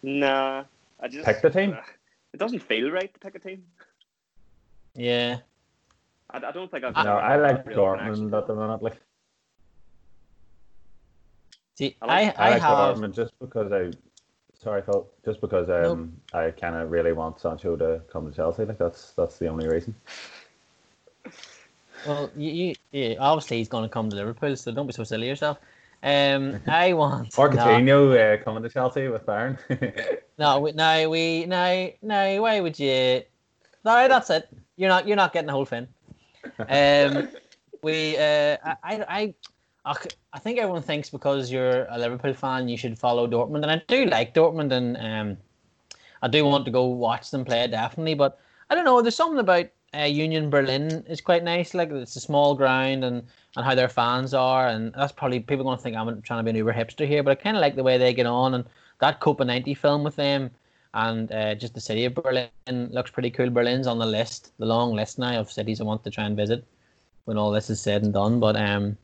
[0.03, 0.63] Nah,
[0.99, 1.73] I just Pick the team?
[1.73, 1.81] uh,
[2.33, 3.63] it doesn't feel right to pick a team.
[4.93, 5.37] Yeah.
[6.29, 6.93] I, I don't think I've.
[6.95, 8.83] no, I like real connection Dortmund to at the minute.
[8.83, 9.01] Like
[11.75, 12.97] See, I I, like- I, I like have.
[12.97, 13.91] Dortmund just because I.
[14.61, 15.07] Sorry, Phil.
[15.23, 18.65] Just because um, I kind of really want Sancho to come to Chelsea.
[18.65, 19.95] Like that's that's the only reason.
[22.05, 25.03] Well, you, you yeah, obviously he's going to come to Liverpool, so don't be so
[25.03, 25.57] silly yourself.
[26.03, 29.57] Um, I want Or no, Coutinho uh, coming to Chelsea with Bayern.
[30.37, 32.41] no, we, no, we, no, no.
[32.41, 33.23] Why would you?
[33.83, 34.47] No, that's it.
[34.77, 35.87] You're not, you're not getting the whole thing.
[36.59, 37.29] Um,
[37.81, 39.33] we, uh, I, I, I,
[39.85, 39.95] I
[40.33, 43.81] I think everyone thinks because you're a Liverpool fan, you should follow Dortmund, and I
[43.87, 45.37] do like Dortmund, and um,
[46.21, 48.15] I do want to go watch them play definitely.
[48.15, 48.37] But
[48.69, 49.01] I don't know.
[49.01, 51.73] There's something about uh, Union Berlin is quite nice.
[51.73, 53.23] Like it's a small ground and
[53.55, 56.43] and how their fans are, and that's probably people going to think I'm trying to
[56.43, 58.53] be an uber hipster here, but I kind of like the way they get on
[58.53, 58.65] and
[58.99, 60.51] that Copa 90 film with them.
[60.93, 63.49] and uh, just the city of Berlin looks pretty cool.
[63.49, 66.35] Berlin's on the list, the long list now of cities I want to try and
[66.35, 66.65] visit
[67.25, 68.39] when all this is said and done.
[68.39, 68.97] But um,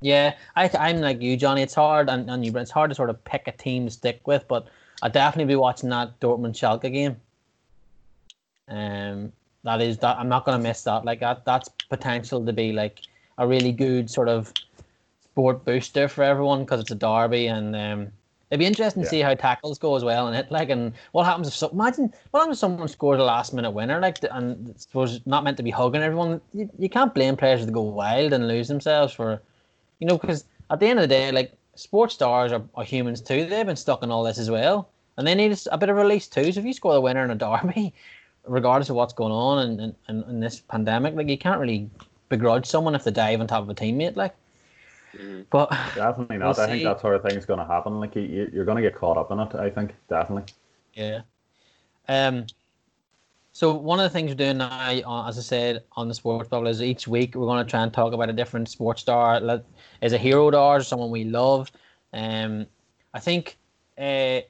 [0.00, 1.62] yeah, I, I'm like you, Johnny.
[1.62, 4.26] It's hard, and, and you, it's hard to sort of pick a team to stick
[4.26, 4.46] with.
[4.48, 4.68] But
[5.02, 7.16] I'll definitely be watching that Dortmund Schalke game.
[8.68, 9.32] Um,
[9.64, 11.04] that is that I'm not gonna miss that.
[11.04, 13.00] Like that, that's potential to be like
[13.38, 14.52] a really good sort of
[15.34, 18.12] sport booster for everyone because it's a derby and um,
[18.50, 19.04] it'd be interesting yeah.
[19.04, 21.68] to see how tackles go as well and it like and what happens if so
[21.70, 25.56] imagine what happens if someone scores a last minute winner like and suppose not meant
[25.56, 29.12] to be hugging everyone you, you can't blame players to go wild and lose themselves
[29.12, 29.42] for
[29.98, 33.20] you know because at the end of the day like sports stars are, are humans
[33.20, 35.96] too they've been stuck in all this as well and they need a bit of
[35.96, 37.92] release too so if you score the winner in a derby
[38.46, 41.88] regardless of what's going on in, in, in this pandemic like you can't really
[42.28, 44.34] begrudge someone if they dive on top of a teammate like
[45.16, 45.42] Mm-hmm.
[45.50, 46.56] But definitely not.
[46.56, 48.00] We'll I think that sort of thing's going to happen.
[48.00, 49.54] Like you, you're going to get caught up in it.
[49.54, 50.52] I think definitely.
[50.94, 51.20] Yeah.
[52.08, 52.46] Um.
[53.52, 54.68] So one of the things we're doing now,
[55.06, 57.84] uh, as I said on the Sports Babble, is each week we're going to try
[57.84, 59.40] and talk about a different sports star.
[60.00, 61.70] Is a hero to ours, someone we love.
[62.12, 62.66] Um,
[63.12, 63.56] I think
[63.96, 64.40] uh,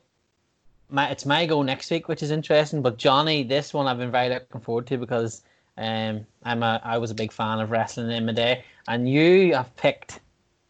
[0.91, 2.83] my, it's my go next week, which is interesting.
[2.83, 5.43] But Johnny, this one I've been very looking forward to because
[5.77, 9.55] um, I'm a I was a big fan of wrestling in my day, and you
[9.55, 10.21] have picked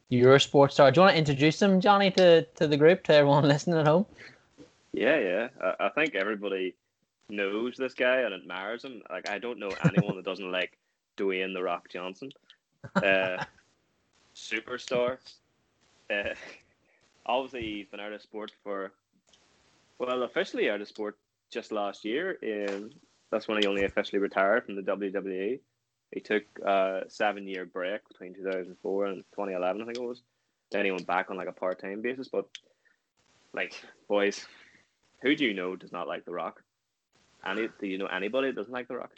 [0.08, 0.90] your sports star.
[0.90, 3.86] Do you want to introduce him, Johnny, to, to the group, to everyone listening at
[3.86, 4.06] home?
[4.92, 5.48] Yeah, yeah.
[5.60, 6.74] I, I think everybody
[7.28, 9.02] knows this guy and admires him.
[9.10, 10.76] Like I don't know anyone that doesn't like
[11.16, 12.30] Dwayne the Rock Johnson.
[12.94, 13.44] Uh,
[14.34, 15.18] superstar.
[16.10, 16.34] Uh,
[17.26, 18.92] obviously, he's been out of sport for
[19.98, 21.16] well, officially out of sport
[21.50, 22.38] just last year.
[22.42, 22.90] Um,
[23.30, 25.60] that's when he only officially retired from the WWE.
[26.12, 30.22] He took a seven year break between 2004 and 2011, I think it was.
[30.70, 32.28] Then he went back on like a part time basis.
[32.28, 32.46] But,
[33.52, 33.74] like,
[34.08, 34.46] boys,
[35.22, 36.62] who do you know does not like The Rock?
[37.46, 39.12] Any, do you know anybody that doesn't like The Rock?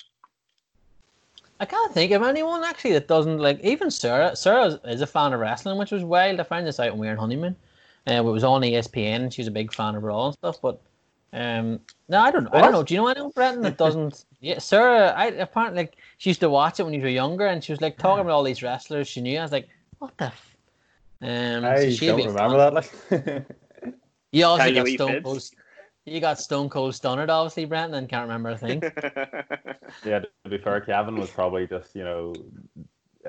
[1.59, 3.61] I can't think of anyone actually that doesn't like.
[3.65, 4.37] Even Sarah.
[4.37, 6.39] Sarah is a fan of wrestling, which was wild.
[6.39, 7.57] I found this out when we were on honeymoon.
[8.09, 9.33] Uh, it was on ESPN.
[9.33, 10.61] She was a big fan of Raw and stuff.
[10.63, 10.81] But
[11.33, 12.45] um, no, I don't.
[12.45, 12.55] What?
[12.55, 12.83] I don't know.
[12.83, 14.25] Do you know anyone, Brenton, that doesn't?
[14.41, 15.13] yeah, Sarah.
[15.17, 17.81] I apparently like she used to watch it when you were younger, and she was
[17.81, 19.39] like talking about all these wrestlers she knew.
[19.39, 20.27] I was like, what the?
[20.27, 20.57] F-?
[21.23, 22.75] Um, I so don't remember that.
[22.75, 23.47] Like,
[24.33, 25.51] you also got Stone Cold.
[26.05, 28.81] You got Stone Cold Stunner, obviously, Brenton, and can't remember a thing.
[30.05, 32.33] yeah, to be fair, Kevin was probably just you know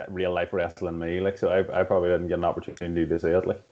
[0.09, 1.19] real life wrestling me.
[1.19, 3.47] Like, so I, I probably didn't get an opportunity to see it.
[3.47, 3.63] Like,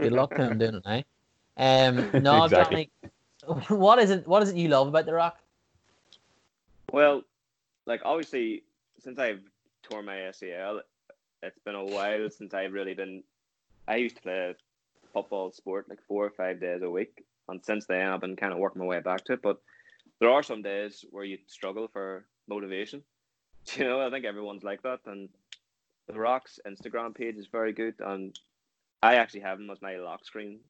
[0.00, 1.02] good luck to him doing it now.
[1.56, 2.90] Um, no, exactly.
[3.46, 4.26] Johnny, what is it?
[4.26, 5.38] What is it you love about The Rock?
[6.92, 7.22] Well,
[7.86, 8.64] like obviously,
[8.98, 9.42] since I've
[9.82, 10.80] torn my ACL,
[11.42, 13.22] it's been a while since I've really been.
[13.86, 14.54] I used to play
[15.12, 18.52] football sport like four or five days a week, and since then I've been kind
[18.52, 19.42] of working my way back to it.
[19.42, 19.60] But
[20.20, 23.02] there are some days where you struggle for motivation.
[23.76, 25.30] You know, I think everyone's like that, and
[26.06, 28.38] the Rock's Instagram page is very good, and
[29.04, 30.60] I actually have him as my lock screen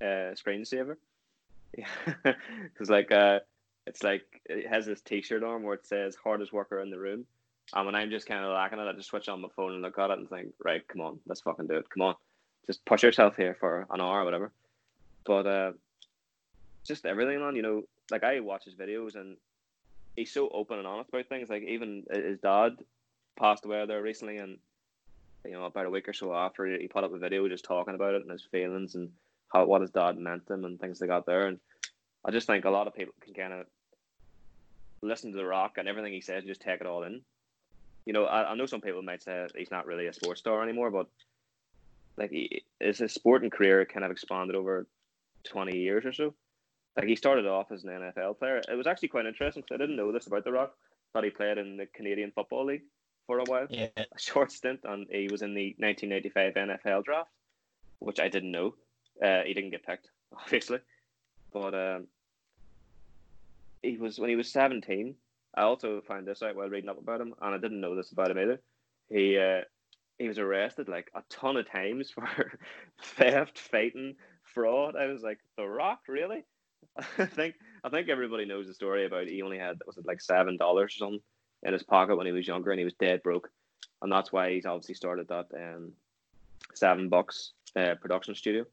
[0.00, 0.96] uh, screensaver.
[2.24, 3.40] Because like uh,
[3.86, 7.26] it's like it has this T-shirt on where it says "hardest worker in the room,"
[7.74, 9.82] and when I'm just kind of lacking it, I just switch on my phone and
[9.82, 11.90] look at it and think, right, come on, let's fucking do it.
[11.90, 12.14] Come on,
[12.66, 14.50] just push yourself here for an hour or whatever.
[15.24, 15.72] But uh,
[16.86, 19.36] just everything on, you know, like I watch his videos and
[20.16, 21.50] he's so open and honest about things.
[21.50, 22.78] Like even his dad
[23.38, 24.56] passed away there recently, and
[25.44, 27.94] you know, about a week or so after, he put up a video just talking
[27.94, 29.10] about it and his feelings and
[29.52, 31.46] how what his dad meant to him and things they got there.
[31.46, 31.58] And
[32.24, 33.66] I just think a lot of people can kind of
[35.02, 37.22] listen to The Rock and everything he says, and just take it all in.
[38.04, 40.62] You know, I, I know some people might say he's not really a sports star
[40.62, 41.06] anymore, but
[42.16, 44.86] like he, his, his sporting career kind of expanded over
[45.44, 46.34] twenty years or so.
[46.96, 48.60] Like he started off as an NFL player.
[48.68, 50.74] It was actually quite interesting because I didn't know this about The Rock.
[51.12, 52.82] Thought he played in the Canadian Football League
[53.28, 53.88] for a while, yeah.
[53.96, 57.30] a short stint, and he was in the 1995 NFL draft,
[58.00, 58.74] which I didn't know.
[59.22, 60.78] Uh, he didn't get picked, obviously,
[61.52, 62.06] but um,
[63.82, 65.14] he was when he was seventeen.
[65.54, 68.12] I also found this out while reading up about him, and I didn't know this
[68.12, 68.60] about him either.
[69.10, 69.62] He uh,
[70.18, 72.58] he was arrested like a ton of times for
[73.02, 74.96] theft, fighting, fraud.
[74.96, 76.44] I was like, The Rock, really?
[77.18, 80.20] I think I think everybody knows the story about he only had was it like
[80.20, 81.20] seven dollars or something
[81.62, 83.50] in his pocket when he was younger, and he was dead broke,
[84.02, 85.92] and that's why he's obviously started that um,
[86.74, 88.64] seven bucks uh, production studio.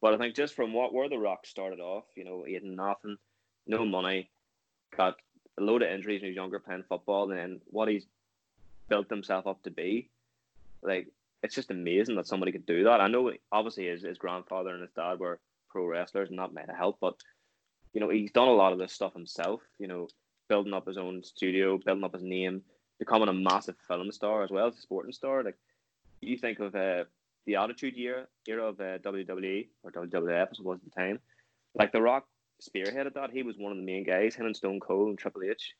[0.00, 2.64] But I think just from what where the Rock started off, you know, he had
[2.64, 3.16] nothing,
[3.66, 4.30] no money,
[4.96, 5.16] got
[5.58, 8.06] a load of injuries when he was younger playing football, and then what he's
[8.88, 10.08] built himself up to be,
[10.82, 11.08] like
[11.42, 13.00] it's just amazing that somebody could do that.
[13.00, 16.68] I know obviously his, his grandfather and his dad were pro wrestlers and that might
[16.68, 17.16] have helped, but
[17.92, 19.60] you know, he's done a lot of this stuff himself.
[19.78, 20.08] You know,
[20.48, 22.62] building up his own studio, building up his name,
[22.98, 25.42] becoming a massive film star as well as a sporting star.
[25.42, 25.56] Like
[26.20, 27.04] you think of uh,
[27.46, 31.18] the Attitude Year era of uh, WWE or WWF as it was at the time.
[31.74, 32.26] Like The Rock
[32.62, 33.30] spearheaded that.
[33.30, 34.34] He was one of the main guys.
[34.34, 35.74] Him and Stone Cold and Triple H.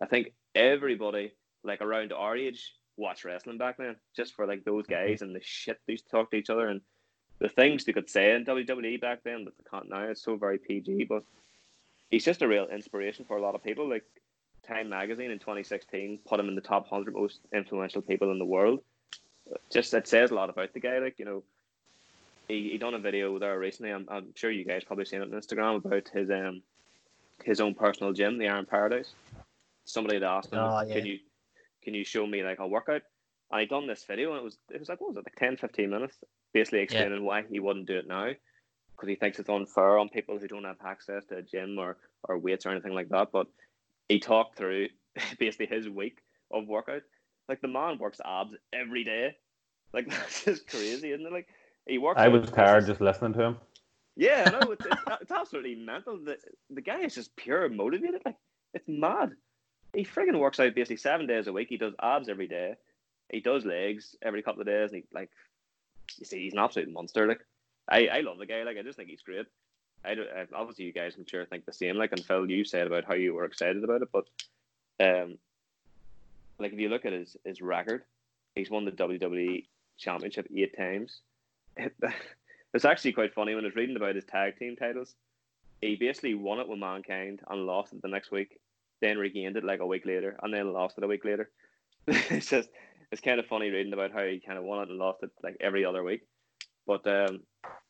[0.00, 1.32] I think everybody
[1.64, 5.08] like around our age watched wrestling back then, just for like those mm-hmm.
[5.08, 6.80] guys and the shit they used to talk to each other and
[7.40, 10.02] the things they could say in WWE back then that they can't now.
[10.02, 11.22] It's so very PG, but
[12.10, 13.88] he's just a real inspiration for a lot of people.
[13.88, 14.04] Like
[14.66, 18.44] Time Magazine in 2016 put him in the top 100 most influential people in the
[18.44, 18.80] world.
[19.70, 20.98] Just it says a lot about the guy.
[20.98, 21.42] Like you know,
[22.48, 23.92] he, he done a video there recently.
[23.92, 26.62] I'm, I'm sure you guys probably seen it on Instagram about his um
[27.44, 29.12] his own personal gym, the Iron Paradise.
[29.84, 30.94] Somebody had asked him, oh, yeah.
[30.94, 31.18] "Can you
[31.82, 33.02] can you show me like a workout?"
[33.50, 35.36] And he done this video, and it was it was like what was it like
[35.36, 36.18] 10, 15 minutes,
[36.52, 37.24] basically explaining yeah.
[37.24, 38.32] why he wouldn't do it now
[38.98, 41.96] because he thinks it's unfair on people who don't have access to a gym or,
[42.24, 43.28] or weights or anything like that.
[43.32, 43.46] But
[44.08, 44.88] he talked through
[45.38, 46.18] basically his week
[46.50, 47.02] of workout.
[47.48, 49.36] Like the man works abs every day.
[49.92, 51.32] Like that's just crazy, isn't it?
[51.32, 51.48] Like
[51.86, 52.20] he works.
[52.20, 53.56] I was tired just listening to him.
[54.16, 56.18] Yeah, no, it's, it's, it's absolutely mental.
[56.18, 56.36] The
[56.70, 58.22] the guy is just pure motivated.
[58.24, 58.36] Like
[58.74, 59.32] it's mad.
[59.94, 61.68] He friggin' works out basically seven days a week.
[61.70, 62.74] He does abs every day.
[63.30, 64.90] He does legs every couple of days.
[64.92, 65.30] And he like,
[66.18, 67.26] you see, he's an absolute monster.
[67.26, 67.40] Like
[67.88, 68.62] I, I love the guy.
[68.62, 69.46] Like I just think he's great.
[70.04, 71.96] I, do, I obviously you guys I'm sure think the same.
[71.96, 74.26] Like and Phil, you said about how you were excited about it, but
[75.00, 75.38] um,
[76.58, 78.04] like if you look at his his record,
[78.54, 79.64] he's won the WWE
[79.96, 81.20] Championship eight times.
[82.74, 85.14] it's actually quite funny when I was reading about his tag team titles.
[85.80, 88.60] He basically won it with Mankind and lost it the next week,
[89.00, 91.50] then regained it like a week later, and then lost it a week later.
[92.06, 92.68] it's just
[93.10, 95.30] it's kind of funny reading about how he kind of won it and lost it
[95.42, 96.22] like every other week.
[96.88, 97.40] But um,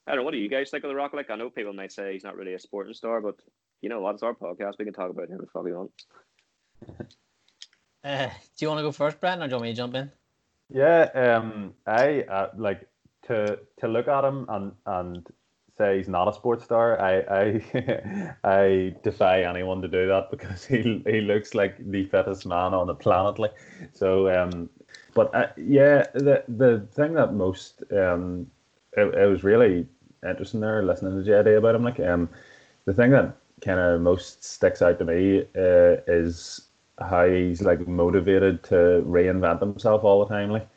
[0.07, 0.23] I don't know.
[0.25, 1.15] What do you guys think of The Rock?
[1.15, 3.37] Like, I know people might say he's not really a sporting star, but
[3.81, 4.15] you know what?
[4.15, 4.73] It's our podcast.
[4.79, 5.93] We can talk about him if we want.
[8.05, 9.95] Uh, do you want to go first, Brent, or do you want me to jump
[9.95, 10.11] in?
[10.69, 12.89] Yeah, um, I uh, like
[13.27, 15.27] to to look at him and and
[15.77, 17.01] say he's not a sports star.
[17.01, 22.47] I I I defy anyone to do that because he he looks like the fittest
[22.47, 23.39] man on the planet.
[23.39, 23.55] Like
[23.93, 24.69] so, um,
[25.15, 28.49] but uh, yeah, the the thing that most um
[28.97, 29.87] it, it was really
[30.29, 31.85] interesting there listening to JD about him.
[31.85, 32.29] Like, um,
[32.85, 36.63] the thing that kind of most sticks out to me uh, is
[36.99, 40.51] how he's like motivated to reinvent himself all the time.
[40.51, 40.69] Like,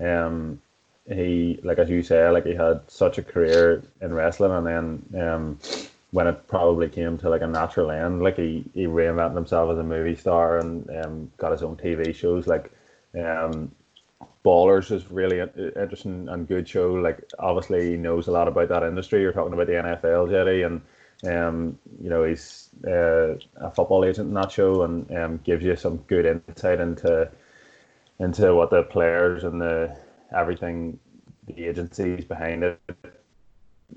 [0.00, 0.60] um,
[1.06, 5.22] he like as you say, like he had such a career in wrestling, and then
[5.22, 5.58] um,
[6.12, 9.78] when it probably came to like a natural end, like he he reinvented himself as
[9.78, 12.46] a movie star and um, got his own TV shows.
[12.46, 12.70] Like,
[13.18, 13.70] um,
[14.44, 16.94] Ballers is really interesting and good show.
[16.94, 19.20] Like obviously he knows a lot about that industry.
[19.20, 20.80] You're talking about the NFL, Jerry, and
[21.26, 25.76] um, you know he's uh, a football agent in that show, and um, gives you
[25.76, 27.30] some good insight into
[28.18, 29.94] into what the players and the
[30.34, 30.98] everything,
[31.46, 32.80] the agencies behind it,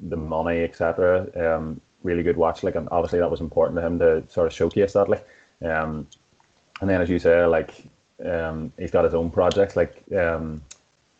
[0.10, 1.28] the money, etc.
[1.36, 2.64] Um, really good watch.
[2.64, 5.08] Like, and obviously that was important to him to sort of showcase that.
[5.08, 5.26] Like,
[5.64, 6.08] um,
[6.82, 7.86] and then as you say, like
[8.26, 9.76] um, he's got his own projects.
[9.76, 10.62] Like um,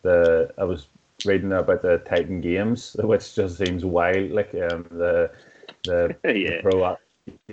[0.02, 0.88] the I was
[1.24, 4.30] reading about the Titan Games, which just seems wild.
[4.30, 5.30] Like um, the
[5.84, 6.56] the, yeah.
[6.56, 6.96] the pro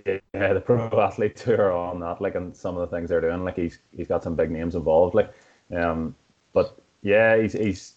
[0.05, 2.21] yeah, the pro athlete tour on that.
[2.21, 3.43] Like and some of the things they're doing.
[3.43, 5.15] Like he's he's got some big names involved.
[5.15, 5.33] Like
[5.75, 6.15] um,
[6.53, 7.93] but yeah, he's he's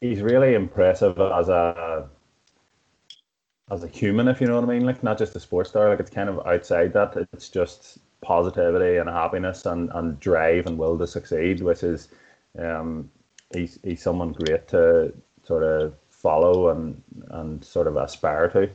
[0.00, 2.08] he's really impressive as a
[3.70, 4.86] as a human, if you know what I mean.
[4.86, 5.88] Like not just a sports star.
[5.88, 7.16] Like it's kind of outside that.
[7.32, 12.08] It's just positivity and happiness and, and drive and will to succeed, which is
[12.58, 13.08] um,
[13.54, 15.12] he's he's someone great to
[15.44, 18.68] sort of follow and and sort of aspire to.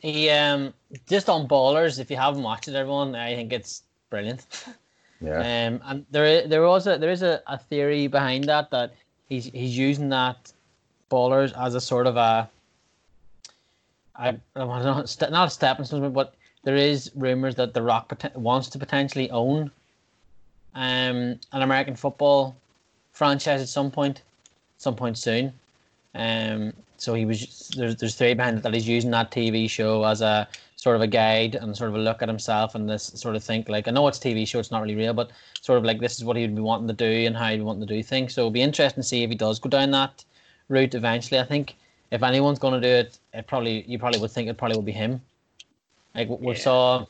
[0.00, 0.74] He um
[1.08, 1.98] just on ballers.
[1.98, 4.46] If you haven't watched it, everyone, I think it's brilliant.
[5.24, 5.38] Yeah.
[5.38, 8.92] Um, and there there was a there is a, a theory behind that that
[9.28, 10.52] he's he's using that
[11.12, 12.50] ballers as a sort of a
[14.16, 16.34] I, I don't know, not a stepping stone, but
[16.64, 19.70] there is rumors that The Rock pot- wants to potentially own
[20.74, 22.56] um, an American football
[23.12, 24.22] franchise at some point,
[24.78, 25.52] some point soon.
[26.14, 30.04] Um, so he was there's there's theory behind it that he's using that TV show
[30.04, 30.46] as a
[30.76, 33.42] sort of a guide and sort of a look at himself and this sort of
[33.42, 36.00] think like I know it's TV show, it's not really real, but sort of like
[36.00, 38.02] this is what he would be wanting to do and how he'd want to do
[38.02, 38.34] things.
[38.34, 40.24] So it'll be interesting to see if he does go down that
[40.68, 41.40] route eventually.
[41.40, 41.76] I think
[42.10, 44.82] if anyone's going to do it, it probably you probably would think it probably will
[44.82, 45.20] be him.
[46.14, 46.58] Like we yeah.
[46.58, 47.06] saw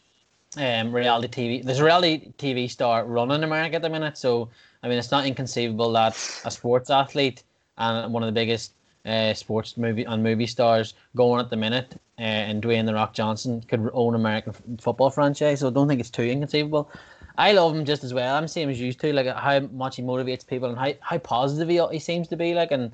[0.56, 1.64] um, reality TV.
[1.64, 4.18] There's a reality TV star running in America at the minute.
[4.18, 4.48] So
[4.82, 7.42] I mean, it's not inconceivable that a sports athlete
[7.78, 8.72] and one of the biggest
[9.06, 13.14] uh, sports movie and movie stars going at the minute, uh, and Dwayne the Rock
[13.14, 15.60] Johnson could own American f- football franchise.
[15.60, 16.90] So I don't think it's too inconceivable.
[17.38, 18.36] I love him just as well.
[18.36, 19.12] I'm same as you too.
[19.12, 22.54] Like how much he motivates people and how, how positive he, he seems to be.
[22.54, 22.92] Like and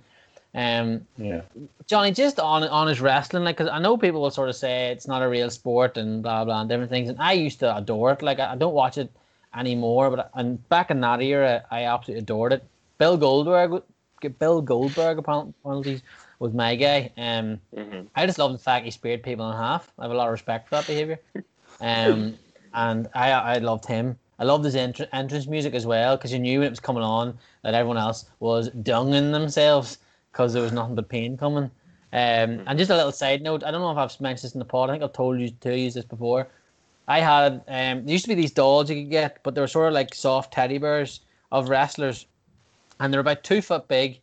[0.55, 1.43] um, Yeah.
[1.87, 4.91] Johnny, just on on his wrestling, like, because I know people will sort of say
[4.91, 7.77] it's not a real sport and blah blah and different things, and I used to
[7.77, 8.23] adore it.
[8.23, 9.11] Like, I, I don't watch it
[9.57, 12.65] anymore, but and back in that era, I absolutely adored it.
[12.99, 13.83] Bill Goldberg,
[14.39, 16.03] Bill Goldberg, apparently
[16.39, 17.11] was my guy.
[17.17, 19.93] Um, hmm I just love the fact he speared people in half.
[19.99, 21.21] I have a lot of respect for that behavior.
[21.81, 22.37] Um,
[22.75, 24.19] and I I loved him.
[24.39, 27.03] I loved his entr- entrance music as well because you knew when it was coming
[27.03, 29.99] on that everyone else was dunging themselves
[30.39, 31.65] because there was nothing but pain coming.
[32.13, 34.61] Um, and just a little side note, I don't know if I've mentioned this in
[34.61, 34.89] the pod.
[34.89, 36.47] I think I've told you to use this before.
[37.09, 39.67] I had um, there used to be these dolls you could get, but they were
[39.67, 42.27] sort of like soft teddy bears of wrestlers,
[43.01, 44.21] and they're about two foot big,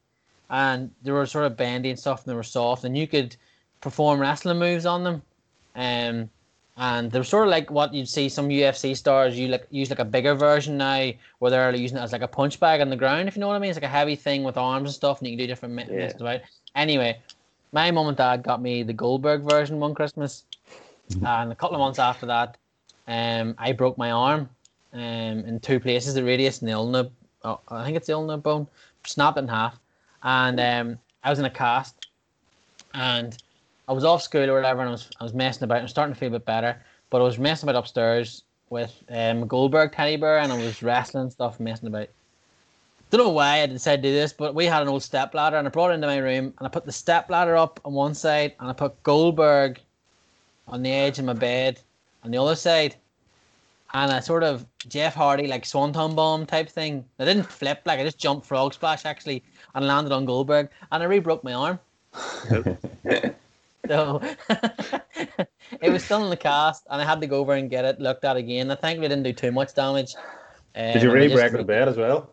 [0.50, 3.36] and they were sort of bendy and stuff, and they were soft, and you could
[3.82, 5.22] perform wrestling moves on them.
[5.76, 6.30] Um,
[6.78, 10.00] and they're sort of like what you'd see some UFC stars you like use like
[10.00, 12.96] a bigger version now, where they're using it as like a punch bag on the
[12.96, 13.70] ground, if you know what I mean.
[13.70, 15.86] It's like a heavy thing with arms and stuff, and you can do different yeah.
[15.86, 16.42] Methods about.
[16.76, 17.18] Anyway,
[17.72, 20.44] my mum and dad got me the Goldberg version one Christmas,
[21.26, 22.58] and a couple of months after that,
[23.08, 24.50] um, I broke my arm,
[24.94, 27.10] um, in two places, the radius and the ulna.
[27.44, 28.68] Oh, I think it's the ulna bone,
[29.06, 29.80] snapped in half,
[30.24, 32.08] and um, I was in a cast,
[32.94, 33.38] and
[33.88, 35.82] I was off school or whatever, and I was I was messing about.
[35.82, 39.48] I'm starting to feel a bit better, but I was messing about upstairs with um,
[39.48, 42.10] Goldberg teddy bear, and I was wrestling stuff, messing about.
[43.12, 45.58] Don't know why I decided to do this, but we had an old step ladder,
[45.58, 47.94] and I brought it into my room, and I put the step ladder up on
[47.94, 49.80] one side, and I put Goldberg
[50.68, 51.80] on the edge of my bed
[52.24, 52.96] on the other side,
[53.94, 57.06] and I sort of Jeff Hardy like swanton bomb type thing.
[57.20, 59.44] I didn't flip like I just jumped frog splash actually,
[59.76, 61.80] and landed on Goldberg, and I re-broke my arm.
[63.88, 64.22] So
[65.82, 68.00] it was still in the cast, and I had to go over and get it
[68.00, 68.72] looked at again.
[68.72, 70.14] I think we didn't do too much damage.
[70.76, 72.32] Did you Um, really break the bed as well?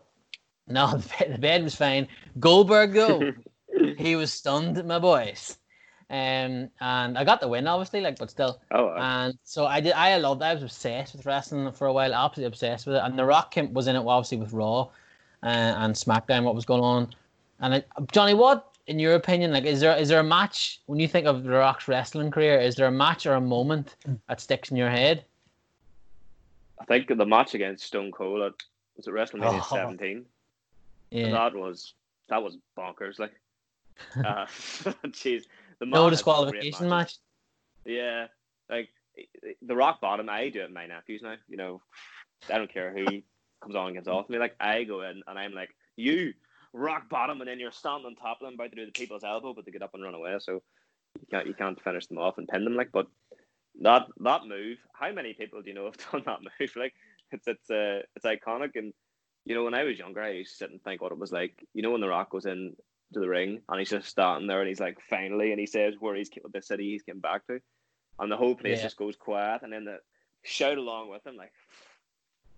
[0.67, 2.07] No, the bed, the bed was fine.
[2.39, 3.31] Goldberg though,
[3.97, 5.57] he was stunned, my boys.
[6.09, 8.61] Um, and I got the win, obviously, like, but still.
[8.69, 8.97] Oh, wow.
[9.25, 9.93] And so I did.
[9.93, 10.41] I loved.
[10.41, 10.51] That.
[10.51, 12.13] I was obsessed with wrestling for a while.
[12.13, 13.01] Absolutely obsessed with it.
[13.03, 16.43] And The Rock came, was in it, obviously, with Raw uh, and SmackDown.
[16.43, 17.15] What was going on?
[17.61, 20.99] And I, Johnny, what in your opinion, like, is there is there a match when
[20.99, 22.59] you think of The Rock's wrestling career?
[22.59, 23.95] Is there a match or a moment
[24.27, 25.25] that sticks in your head?
[26.79, 28.53] I think the match against Stone Cold at
[28.97, 29.75] was it WrestleMania Oh.
[29.75, 30.25] 17.
[31.11, 31.31] Yeah.
[31.31, 31.93] That was
[32.27, 33.19] that was bonkers.
[33.19, 33.33] Like,
[34.17, 34.45] uh,
[35.07, 35.43] jeez,
[35.79, 37.17] the no disqualification match.
[37.85, 38.27] Yeah,
[38.69, 38.89] like
[39.61, 40.29] the rock bottom.
[40.29, 41.35] I do it with my nephews now.
[41.47, 41.81] You know,
[42.49, 43.05] I don't care who
[43.61, 44.39] comes on and gets off me.
[44.39, 46.33] Like I go in and I'm like, you
[46.73, 49.23] rock bottom, and then you're standing on top of them, about to do the people's
[49.23, 50.35] elbow, but they get up and run away.
[50.39, 50.61] So
[51.19, 52.75] you can't you can't finish them off and pin them.
[52.75, 53.07] Like, but
[53.81, 54.77] that that move.
[54.93, 56.75] How many people do you know have done that move?
[56.75, 56.93] Like,
[57.31, 58.71] it's it's uh, it's iconic.
[58.75, 58.93] And
[59.45, 61.31] you know, when I was younger, I used to sit and think what it was
[61.31, 61.63] like.
[61.73, 62.75] You know, when the Rock goes in
[63.13, 65.93] to the ring and he's just standing there and he's like, finally, and he says
[65.99, 67.59] where he's killed the city he's getting back to,
[68.19, 68.83] and the whole place Yeah.
[68.85, 69.97] just goes quiet, and then the
[70.43, 71.35] shout along with him.
[71.35, 71.51] Like,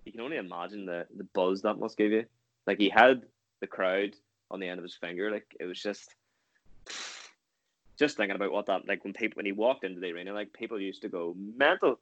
[0.04, 2.24] you can only imagine the the buzz that must give you.
[2.66, 3.22] Like he had
[3.60, 4.14] the crowd
[4.50, 5.30] on the end of his finger.
[5.30, 6.14] Like it was just.
[7.98, 10.52] Just thinking about what that like when people when he walked into the arena, like
[10.52, 11.98] people used to go mental.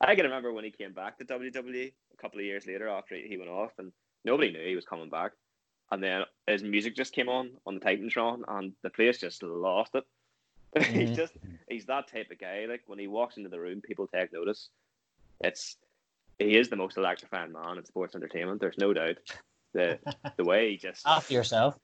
[0.00, 3.14] I can remember when he came back to WWE a couple of years later after
[3.16, 3.92] he went off, and
[4.26, 5.32] nobody knew he was coming back.
[5.90, 9.94] And then his music just came on on the Titantron, and the place just lost
[9.94, 10.04] it.
[10.92, 11.16] he's Mhm.
[11.16, 11.32] just
[11.68, 12.66] he's that type of guy.
[12.68, 14.68] Like when he walks into the room, people take notice.
[15.40, 15.78] It's
[16.38, 18.60] he is the most electrifying man in sports entertainment.
[18.60, 19.16] There's no doubt.
[19.72, 19.98] The
[20.36, 21.78] the way he just After yourself.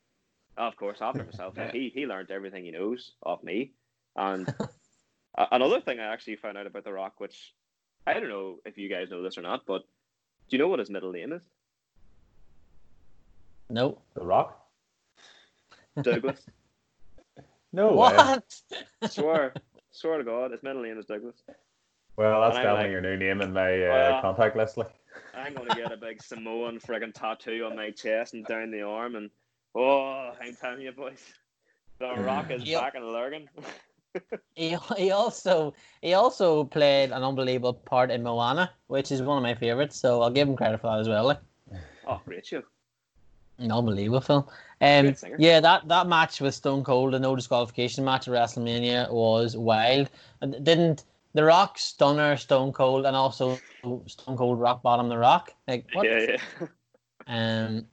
[0.57, 3.72] of course, after himself, like, he he learned everything he knows off me.
[4.16, 4.53] And
[5.53, 7.55] another thing I actually found out about The Rock, which
[8.07, 9.82] I don't know if you guys know this or not, but
[10.49, 11.43] do you know what his middle name is?
[13.70, 13.99] No.
[14.14, 14.66] The Rock?
[16.03, 16.41] Douglas.
[17.72, 17.95] No way.
[17.97, 18.45] What?
[19.11, 19.53] swear,
[19.91, 21.36] swear to God, his middle name is Douglas.
[22.18, 24.76] Well, that's definitely like- your new name in my uh, Well- contact list.
[24.76, 24.90] Like.
[25.34, 29.14] I'm gonna get a big Samoan friggin' tattoo on my chest and down the arm,
[29.14, 29.30] and
[29.76, 31.22] oh, I'm telling you, boys,
[32.00, 32.80] The Rock is Yep.
[32.80, 33.48] back in Lurgan.
[34.56, 39.42] He, he also he also played an unbelievable part in Moana, which is one of
[39.44, 39.96] my favorites.
[40.00, 41.26] So I'll give him credit for that as well.
[41.26, 41.38] Like,
[42.06, 42.62] oh, great show.
[43.58, 44.44] an unbelievable film.
[44.80, 49.56] Um, yeah, that, that match with Stone Cold, the no disqualification match at WrestleMania, was
[49.56, 50.10] wild.
[50.40, 51.04] And Didn't
[51.35, 53.59] The Rock stunner Stone Cold and also
[54.07, 55.53] Stone Cold rock bottom The Rock?
[55.66, 56.07] Like what?
[56.07, 56.66] Yeah, yeah.
[57.26, 57.87] Um,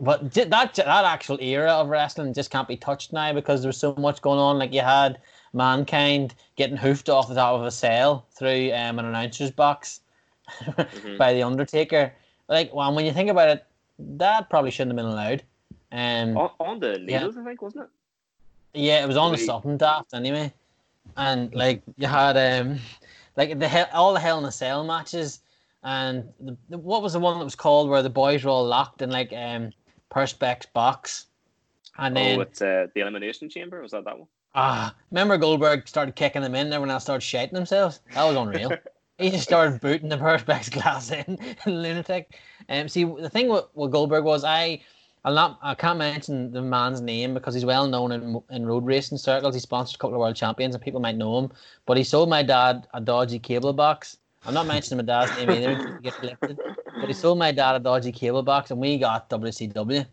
[0.00, 3.94] but that that actual era of wrestling just can't be touched now because there's so
[3.96, 4.58] much going on.
[4.58, 5.20] Like you had
[5.52, 10.00] mankind getting hoofed off the top of a cell through um, an announcer's box
[10.62, 11.16] mm-hmm.
[11.18, 12.12] by the Undertaker.
[12.48, 13.64] Like, well, when you think about it,
[13.98, 15.42] that probably shouldn't have been allowed.
[15.92, 17.42] Um, on, on the needles, yeah.
[17.42, 17.90] I think, wasn't it?
[18.80, 20.52] Yeah, it was on the something daft anyway.
[21.16, 22.78] And like you had um,
[23.36, 25.40] like the hell, all the Hell in a Cell matches,
[25.82, 28.66] and the, the, what was the one that was called where the boys were all
[28.66, 29.70] locked in like um
[30.10, 31.26] Perspex box,
[31.98, 33.80] and oh, then uh, the Elimination Chamber.
[33.80, 34.28] Was that that one?
[34.54, 36.70] Ah, remember Goldberg started kicking them in.
[36.70, 38.00] there when I started shouting themselves.
[38.14, 38.72] That was unreal.
[39.20, 42.38] he just started booting the Perspex glass in, lunatic.
[42.68, 44.80] Um, see, the thing with, with Goldberg was I,
[45.24, 48.86] I'll not, I can't mention the man's name because he's well known in in road
[48.86, 49.54] racing circles.
[49.54, 51.52] He sponsored a couple of world champions, and people might know him.
[51.84, 54.16] But he sold my dad a dodgy cable box.
[54.46, 56.14] I'm not mentioning my dad's name either get.
[56.40, 60.06] But he sold my dad a dodgy cable box, and we got WCW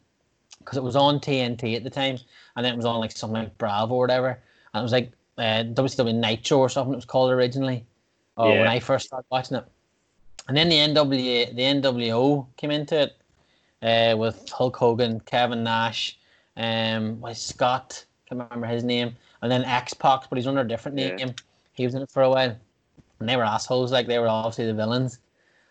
[0.60, 2.18] because it was on TNT at the time,
[2.58, 4.40] and then it was on like something like Bravo or whatever,
[4.74, 7.86] and it was like uh, WCW Nitro or something it was called originally,
[8.36, 8.60] or yeah.
[8.60, 9.66] when I first started watching it.
[10.50, 13.17] And then the NWA, the NWO came into it
[13.82, 16.18] uh, with Hulk Hogan, Kevin Nash,
[16.56, 20.68] um, was Scott, can't remember his name, and then X Pac, but he's under a
[20.68, 21.16] different yeah.
[21.16, 21.36] name.
[21.74, 22.56] He was in it for a while,
[23.20, 23.92] and they were assholes.
[23.92, 25.20] Like they were obviously the villains.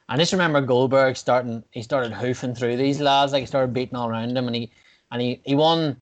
[0.09, 1.65] I just remember Goldberg starting.
[1.73, 3.33] He started hoofing through these lads.
[3.33, 4.71] Like he started beating all around them, and he
[5.11, 6.01] and he, he won.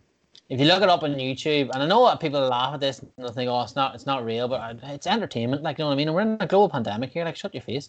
[0.50, 2.98] If you look it up on YouTube, and I know that people laugh at this
[2.98, 5.62] and they'll think, "Oh, it's not, it's not real," but it's entertainment.
[5.62, 6.12] Like you know what I mean?
[6.12, 7.24] we're in a global pandemic here.
[7.24, 7.88] Like, shut your face.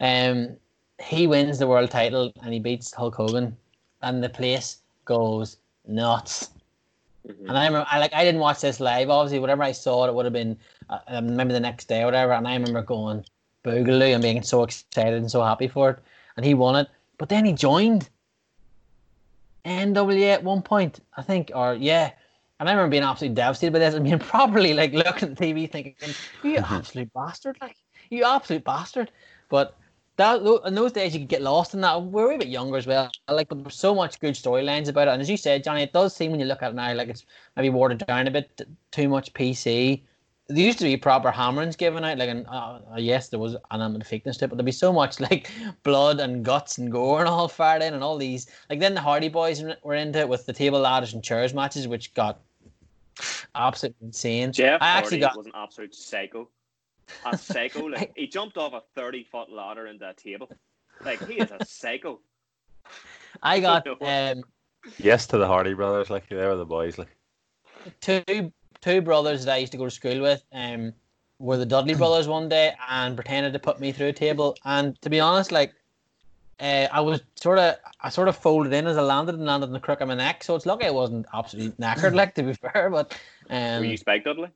[0.00, 0.56] Um,
[1.00, 3.56] he wins the world title and he beats Hulk Hogan,
[4.02, 6.50] and the place goes nuts.
[7.26, 7.48] Mm-hmm.
[7.48, 9.10] And I remember, I like, I didn't watch this live.
[9.10, 10.56] Obviously, whatever I saw, it would have been
[10.88, 12.32] uh, maybe the next day or whatever.
[12.32, 13.24] And I remember going
[13.64, 15.98] boogaloo and being so excited and so happy for it.
[16.36, 16.88] And he won it,
[17.18, 18.08] but then he joined
[19.64, 22.12] NWA at one point, I think, or yeah.
[22.58, 25.44] And I remember being absolutely devastated by this and being probably like looking at the
[25.44, 25.94] TV thinking,
[26.42, 26.74] "You mm-hmm.
[26.74, 27.58] absolute bastard!
[27.60, 27.76] Like
[28.10, 29.10] you absolute bastard!"
[29.48, 29.76] But
[30.16, 32.02] that in those days you could get lost in that.
[32.02, 33.10] We are a bit younger as well.
[33.28, 35.12] Like, but there's so much good storylines about it.
[35.12, 37.08] And as you said, Johnny, it does seem when you look at it now like
[37.08, 37.24] it's
[37.56, 40.02] maybe watered down a bit, too much PC
[40.48, 43.54] there used to be proper hammerings given out, like, and uh, uh, yes, there was
[43.54, 45.50] an element of fakeness to it, but there'd be so much like
[45.82, 48.46] blood and guts and gore and all fired in, and all these.
[48.70, 51.88] Like then the Hardy Boys were into it with the table ladders and chairs matches,
[51.88, 52.40] which got
[53.54, 54.52] absolutely insane.
[54.52, 56.48] Jeff I actually Hardy got, was an absolute psycho.
[57.24, 60.50] A psycho, like he jumped off a thirty foot ladder into a table.
[61.04, 62.20] Like he is a psycho.
[63.42, 64.42] I got um.
[64.98, 67.08] Yes to the Hardy brothers, like they were the boys, like
[68.00, 70.92] two two brothers that I used to go to school with um,
[71.38, 74.56] were the Dudley brothers one day and pretended to put me through a table.
[74.64, 75.74] And to be honest, like
[76.60, 79.66] uh, I was sort of I sort of folded in as I landed and landed
[79.66, 80.44] in the crook of my neck.
[80.44, 82.90] So it's lucky I wasn't absolutely knackered, like to be fair.
[82.90, 83.18] But
[83.50, 84.48] um, were you Spike Dudley?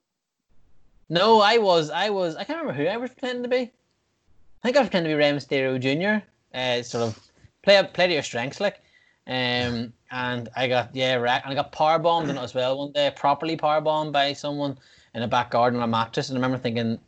[1.10, 1.90] No, I was.
[1.90, 2.36] I was.
[2.36, 3.56] I can't remember who I was pretending to be.
[3.56, 6.24] I think I was pretending to be Rey Mysterio Jr.
[6.56, 7.30] Uh, sort of
[7.62, 8.80] play play to your strengths, like.
[9.26, 12.92] Um, and I got yeah, and I got power bombed in it as well one
[12.92, 14.78] day, properly power bombed by someone
[15.14, 16.28] in a back garden on a mattress.
[16.28, 16.98] And I remember thinking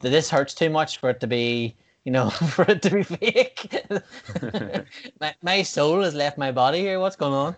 [0.00, 1.74] that this hurts too much for it to be,
[2.04, 3.84] you know, for it to be fake.
[5.20, 7.00] my, my soul has left my body here.
[7.00, 7.56] What's going on?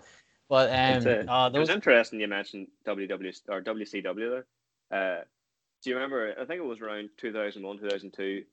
[0.48, 1.56] But um, a, uh, those...
[1.56, 4.44] it was interesting you mentioned WW or WCW
[4.90, 5.20] there.
[5.20, 5.24] Uh,
[5.82, 6.34] do you remember?
[6.40, 8.44] I think it was around 2001, 2002.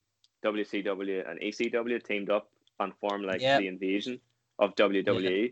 [0.44, 2.50] WCW and ECW teamed up
[2.80, 3.60] and formed like yep.
[3.60, 4.20] the Invasion
[4.58, 5.48] of WWE.
[5.48, 5.50] Yeah.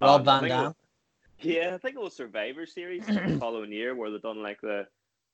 [0.00, 0.74] Rob Van Dam.
[1.40, 3.04] Yeah, I think it was Survivor Series
[3.38, 4.86] following year where they done like the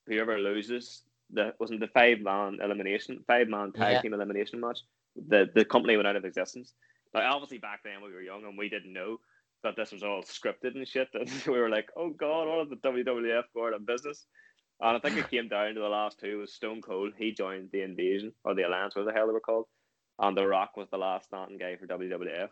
[0.07, 1.03] whoever loses
[1.33, 4.01] the wasn't the five man elimination five man tag yeah.
[4.01, 4.81] team elimination match.
[5.29, 6.73] The the company went out of existence.
[7.15, 9.21] Like obviously back then we were young and we didn't know
[9.63, 11.09] that this was all scripted and shit.
[11.15, 14.27] And we were like, oh god, all of the WWF going out of business?
[14.81, 17.13] And I think it came down to the last two was Stone Cold.
[17.19, 19.67] He joined the Invasion or the Alliance, what the hell they were called.
[20.19, 22.49] And The Rock was the last standing guy for WWF.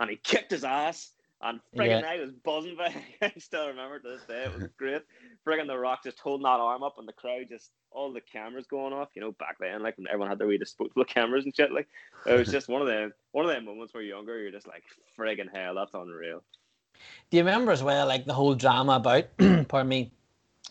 [0.00, 1.10] And he kicked his ass
[1.42, 2.08] and friggin' yeah.
[2.08, 4.44] I was buzzing by I still remember to this day.
[4.44, 5.02] It was great.
[5.46, 8.66] friggin' the rock just holding that arm up and the crowd just all the cameras
[8.66, 11.54] going off, you know, back then, like when everyone had their wee disposable cameras and
[11.54, 11.72] shit.
[11.72, 11.88] Like
[12.26, 14.66] it was just one of them one of them moments where you're younger, you're just
[14.66, 14.84] like,
[15.18, 16.42] friggin' hell, that's unreal.
[17.30, 19.36] Do you remember as well, like the whole drama about
[19.68, 20.12] pardon me,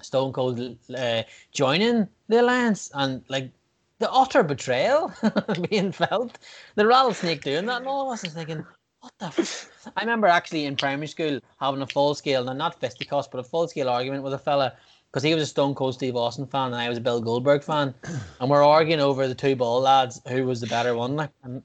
[0.02, 0.60] Stone Cold
[0.98, 3.52] uh, joining the alliance and like
[4.00, 5.14] the utter betrayal
[5.70, 6.38] being felt,
[6.76, 8.66] the rattlesnake doing that, and all of us is thinking,
[9.00, 9.26] what the?
[9.28, 9.70] F-?
[9.96, 13.44] I remember actually in primary school having a full scale, and not fisticuffs, but a
[13.44, 14.74] full scale argument with a fella
[15.12, 17.64] because he was a Stone Cold Steve Austin fan and I was a Bill Goldberg
[17.64, 17.94] fan,
[18.42, 21.16] and we're arguing over the two ball lads who was the better one.
[21.16, 21.64] Like, and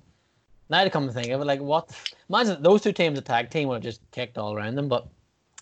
[0.68, 1.90] now to come to think of it, like what?
[2.28, 4.88] Imagine those two teams, a tag team, would have just kicked all around them.
[4.88, 5.08] But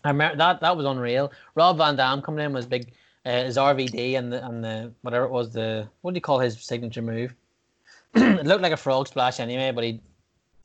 [0.05, 1.33] I remember that that was unreal.
[1.55, 2.93] Rob Van Dam coming in was big.
[3.27, 6.39] Uh, his RVD and the and the whatever it was the what do you call
[6.39, 7.35] his signature move?
[8.15, 10.01] it looked like a frog splash anyway, but he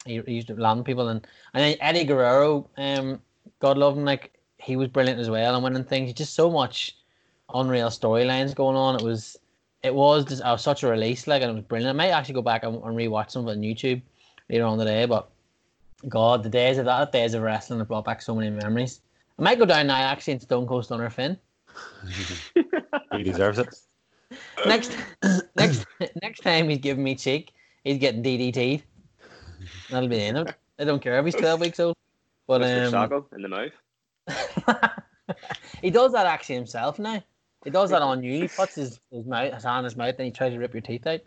[0.05, 3.19] he, he used to land people and and then Eddie Guerrero, um,
[3.59, 6.13] God love him, like he was brilliant as well and winning things.
[6.13, 6.95] Just so much
[7.53, 8.95] unreal storylines going on.
[8.95, 9.37] It was
[9.81, 11.89] it was just uh, such a release, like and it was brilliant.
[11.89, 14.01] I might actually go back and, and rewatch some of it on YouTube
[14.49, 15.29] later on today, but
[16.07, 19.01] God, the days of that, the days of wrestling have brought back so many memories.
[19.39, 21.37] I might go down now actually in Stone Cold Stunner Finn.
[23.11, 23.67] he deserves it.
[24.65, 24.97] Next,
[25.55, 25.85] next,
[26.23, 27.51] next time he's giving me cheek,
[27.83, 28.83] he's getting DDT'd.
[29.91, 30.55] That'll be in it.
[30.79, 31.95] I don't care if he's twelve weeks old.
[32.47, 32.87] But Mr.
[32.87, 33.71] um, Shoggle in the mouth.
[35.81, 37.23] he does that actually himself now.
[37.63, 38.41] He does that on you.
[38.41, 40.73] He puts his, his mouth, his hand in his mouth, and he tries to rip
[40.73, 41.21] your teeth out,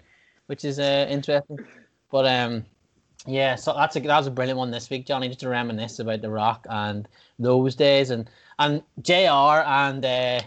[0.47, 1.59] which is uh, interesting.
[2.11, 2.65] But um,
[3.25, 5.29] yeah, so that's a that was a brilliant one this week, Johnny.
[5.29, 7.09] Just to reminisce about the Rock and
[7.39, 10.41] those days, and and JR and uh,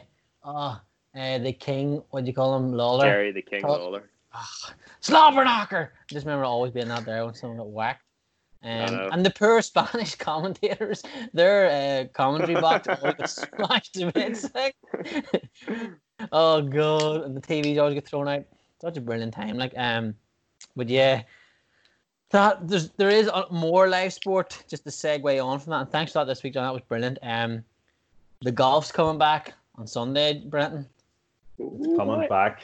[0.44, 0.82] oh,
[1.16, 2.04] uh, the King.
[2.12, 3.06] What do you call him, Lawler?
[3.06, 4.10] Jerry the King Todd- Lawler.
[4.34, 5.92] Ah, Slobber knocker.
[5.96, 8.04] I just remember always being out there when someone got whacked.
[8.62, 11.02] Um, and the poor Spanish commentators,
[11.34, 14.50] their uh, commentary box always smashed to bits.
[14.54, 14.76] Like,
[16.32, 18.44] oh god, and the TVs always get thrown out.
[18.82, 19.58] Such a brilliant time.
[19.58, 20.14] Like, um,
[20.76, 21.24] but yeah,
[22.30, 24.64] that there's there is uh, more live sport.
[24.68, 26.64] Just to segue on from that, and thanks for that this week, John.
[26.64, 27.18] That was brilliant.
[27.22, 27.64] Um,
[28.42, 30.86] the golf's coming back on Sunday, Brenton.
[31.58, 32.64] It's coming back.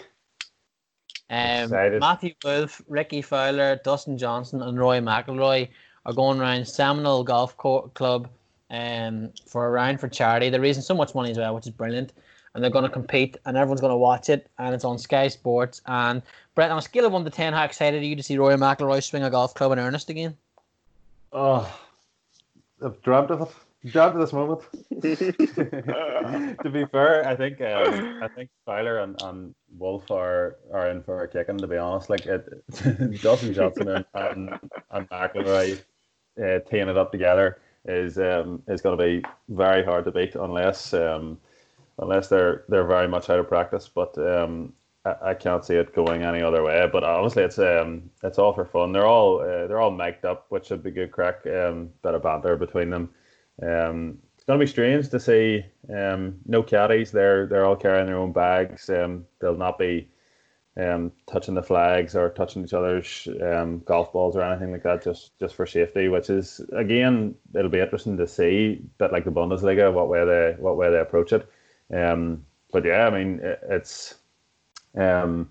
[1.30, 5.68] Um, Matthew Wolff, Rickie Fowler, Dustin Johnson, and Rory McIlroy
[6.06, 8.30] are going around Seminole Golf Co- Club
[8.70, 10.50] um, for a round for charity.
[10.50, 12.14] They're raising so much money as well, which is brilliant.
[12.56, 14.50] And they're going to compete, and everyone's going to watch it.
[14.58, 15.82] And it's on Sky Sports.
[15.86, 16.22] And
[16.56, 18.56] Brett, on a scale of one to ten, how excited are you to see Rory
[18.56, 20.36] McIlroy swing a golf club in earnest again?
[21.34, 21.70] Oh,
[22.84, 23.92] I've dreamt of it.
[23.92, 24.62] Dreamt of this moment.
[26.64, 31.04] to be fair, I think um, I think Fowler and, and Wolff are, are in
[31.04, 31.58] for a kicking.
[31.58, 32.48] To be honest, like it,
[33.22, 34.60] Dustin Johnson and and,
[34.92, 35.82] and McIlroy
[36.42, 40.36] uh, teeing it up together is um, is going to be very hard to beat
[40.36, 41.38] unless um,
[42.00, 43.88] unless they're they're very much out of practice.
[43.88, 44.74] But um,
[45.06, 46.88] I, I can't see it going any other way.
[46.92, 48.92] But obviously, it's um it's all for fun.
[48.92, 51.46] They're all uh, they're all mic'd up, which should be good crack.
[51.48, 53.10] Um, bit of banter between them.
[53.62, 57.12] Um, it's to be strange to see um no caddies.
[57.12, 58.90] They're they're all carrying their own bags.
[58.90, 60.10] Um, they'll not be
[60.78, 65.04] um touching the flags or touching each other's um golf balls or anything like that.
[65.04, 68.82] Just just for safety, which is again it'll be interesting to see.
[68.98, 71.48] but like the Bundesliga, what way they what way they approach it.
[71.94, 74.16] Um, but yeah, I mean it's
[74.98, 75.50] um,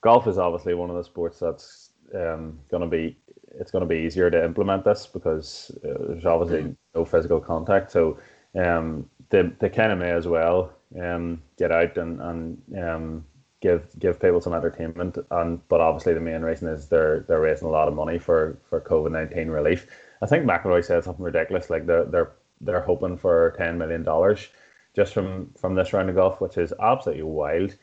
[0.00, 3.16] golf is obviously one of the sports that's um, going to be
[3.58, 7.90] it's going to be easier to implement this because uh, there's obviously no physical contact.
[7.90, 8.18] So
[8.54, 13.24] um, they, they kind of may as well um, get out and, and um,
[13.60, 15.18] give give people some entertainment.
[15.30, 18.58] And but obviously the main reason is they're they're raising a lot of money for
[18.68, 19.86] for COVID nineteen relief.
[20.22, 24.48] I think McIlroy said something ridiculous like they're they're they're hoping for ten million dollars
[24.94, 27.76] just from from this round of golf, which is absolutely wild.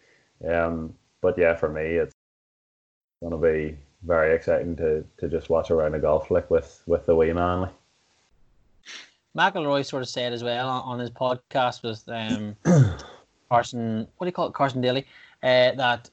[0.47, 2.14] Um, but yeah, for me, it's
[3.22, 6.84] going to be very exciting to, to just watch a round of golf like with
[6.86, 7.62] with the wee man.
[7.62, 7.74] like.
[9.38, 12.55] McIlroy sort of said as well on, on his podcast with um,
[13.49, 15.05] Carson, what do you call it, Carson Daly,
[15.43, 16.10] uh, that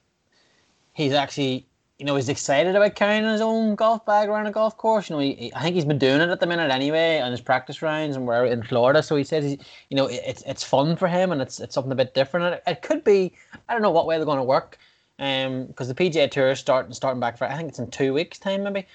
[0.92, 1.66] he's actually,
[1.99, 5.09] you know, he's excited about carrying his own golf bag around a golf course.
[5.09, 7.40] You know, he, I think he's been doing it at the minute anyway on his
[7.40, 9.01] practice rounds and we're in Florida.
[9.03, 9.59] So he says, he's,
[9.90, 12.47] you know, it- it's it's fun for him and it's it's something a bit different.
[12.47, 13.32] And it, it could be,
[13.68, 14.76] I don't know what way they're going to work,
[15.20, 18.12] um, because the PGA Tour is starting starting back for I think it's in two
[18.12, 18.86] weeks time maybe.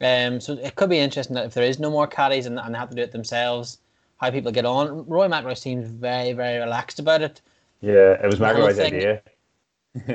[0.00, 2.74] Um, so it could be interesting that if there is no more caddies and, and
[2.74, 3.78] they have to do it themselves,
[4.20, 5.04] how people get on.
[5.06, 7.40] Rory McIlroy seems very very relaxed about it.
[7.80, 9.22] Yeah, it was The whole McIlroy's thing- idea.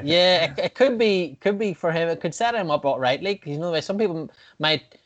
[0.01, 2.09] Yeah, it, it could be could be for him.
[2.09, 4.29] It could set him up rightly because you know some people
[4.59, 4.99] might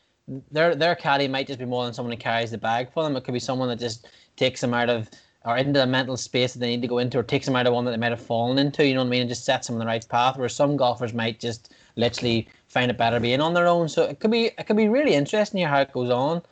[0.50, 3.16] their their caddy might just be more than someone who carries the bag for them.
[3.16, 5.10] It could be someone that just takes them out of
[5.44, 7.66] or into the mental space that they need to go into, or takes them out
[7.66, 8.86] of one that they might have fallen into.
[8.86, 9.20] You know what I mean?
[9.22, 10.36] And just sets them on the right path.
[10.36, 13.88] Where some golfers might just literally find it better being on their own.
[13.88, 16.42] So it could be it could be really interesting here how it goes on.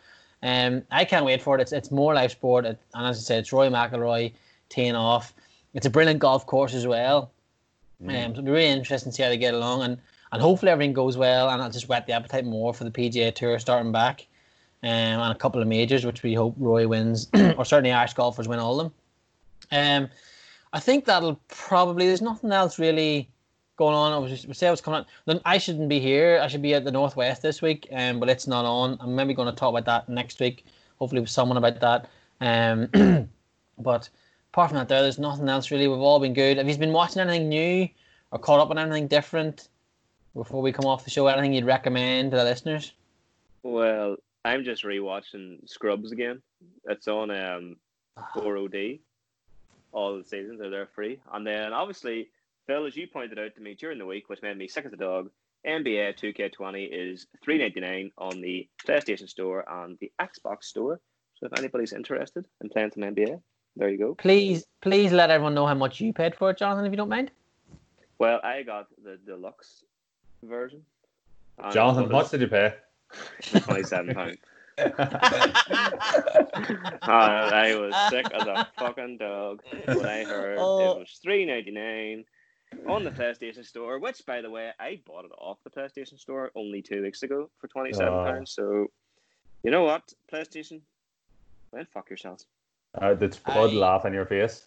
[0.42, 1.60] Um, I can't wait for it.
[1.60, 4.32] It's it's more live sport, it, and as I said, it's Rory McIlroy
[4.68, 5.34] teeing off.
[5.74, 7.32] It's a brilliant golf course as well.
[8.02, 9.98] Um, so it'll be really interesting to see how they get along, and,
[10.32, 13.34] and hopefully everything goes well, and I'll just whet the appetite more for the PGA
[13.34, 14.26] Tour starting back,
[14.82, 18.48] um, and a couple of majors, which we hope Rory wins, or certainly Irish golfers
[18.48, 18.94] win all of them.
[19.72, 20.10] Um,
[20.72, 22.06] I think that'll probably.
[22.06, 23.30] There's nothing else really
[23.76, 24.12] going on.
[24.12, 25.04] I was just say I coming.
[25.24, 26.40] Then I shouldn't be here.
[26.42, 28.96] I should be at the northwest this week, um, but it's not on.
[29.00, 30.64] I'm maybe going to talk about that next week.
[30.98, 32.08] Hopefully, with someone about that.
[32.40, 33.28] Um,
[33.78, 34.08] but
[34.56, 35.86] apart from that, there, there's nothing else really.
[35.86, 36.56] We've all been good.
[36.56, 37.90] Have you been watching anything new
[38.30, 39.68] or caught up on anything different
[40.32, 41.26] before we come off the show?
[41.26, 42.94] Anything you'd recommend to the listeners?
[43.62, 46.40] Well, I'm just rewatching Scrubs again.
[46.88, 47.76] It's on um,
[48.34, 49.00] 4OD.
[49.92, 52.30] All the seasons are there free, and then obviously
[52.66, 54.92] Phil, as you pointed out to me during the week, which made me sick as
[54.94, 55.28] a dog,
[55.66, 60.98] NBA 2K20 is three ninety nine on the PlayStation Store and the Xbox Store.
[61.34, 63.38] So if anybody's interested in playing some NBA,
[63.76, 64.14] there you go.
[64.14, 67.08] Please, please let everyone know how much you paid for it, Jonathan, if you don't
[67.08, 67.30] mind.
[68.18, 69.84] Well, I got the deluxe
[70.42, 70.82] version.
[71.72, 72.74] Jonathan, what did you pay?
[73.60, 74.38] Twenty seven pounds.
[74.78, 74.84] I
[77.78, 80.92] was sick as a fucking dog when I heard oh.
[80.92, 82.24] it was three ninety nine
[82.86, 83.98] on the PlayStation Store.
[83.98, 87.48] Which, by the way, I bought it off the PlayStation Store only two weeks ago
[87.58, 88.50] for twenty seven pounds.
[88.50, 88.88] So,
[89.62, 90.80] you know what, PlayStation,
[91.72, 92.46] then fuck yourselves.
[93.00, 93.74] Uh, did Spud I...
[93.74, 94.66] laugh in your face?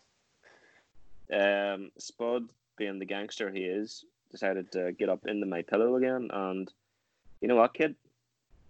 [1.31, 6.29] Um, Spud, being the gangster he is, decided to get up into my pillow again,
[6.31, 6.71] and
[7.41, 7.95] you know what, kid,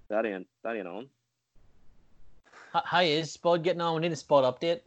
[0.09, 1.07] that ain't that ain't on.
[2.71, 3.95] How is Spud getting on?
[3.95, 4.81] We need a Spud update.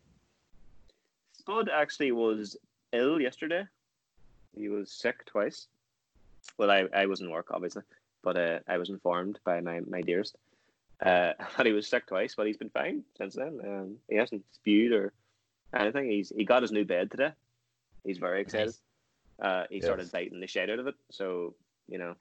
[1.32, 2.56] Spud actually was
[2.92, 3.64] ill yesterday.
[4.56, 5.66] He was sick twice.
[6.58, 7.82] Well, I, I was in work, obviously,
[8.22, 10.36] but uh, I was informed by my, my dearest
[11.04, 13.60] uh, that he was sick twice, but he's been fine since then.
[13.64, 15.12] Um, he hasn't spewed or
[15.74, 16.10] anything.
[16.10, 17.32] He's He got his new bed today.
[18.04, 18.74] He's very excited.
[19.40, 19.84] Uh, he yes.
[19.84, 20.94] started biting the shit out of it.
[21.10, 21.54] So,
[21.88, 22.14] you know,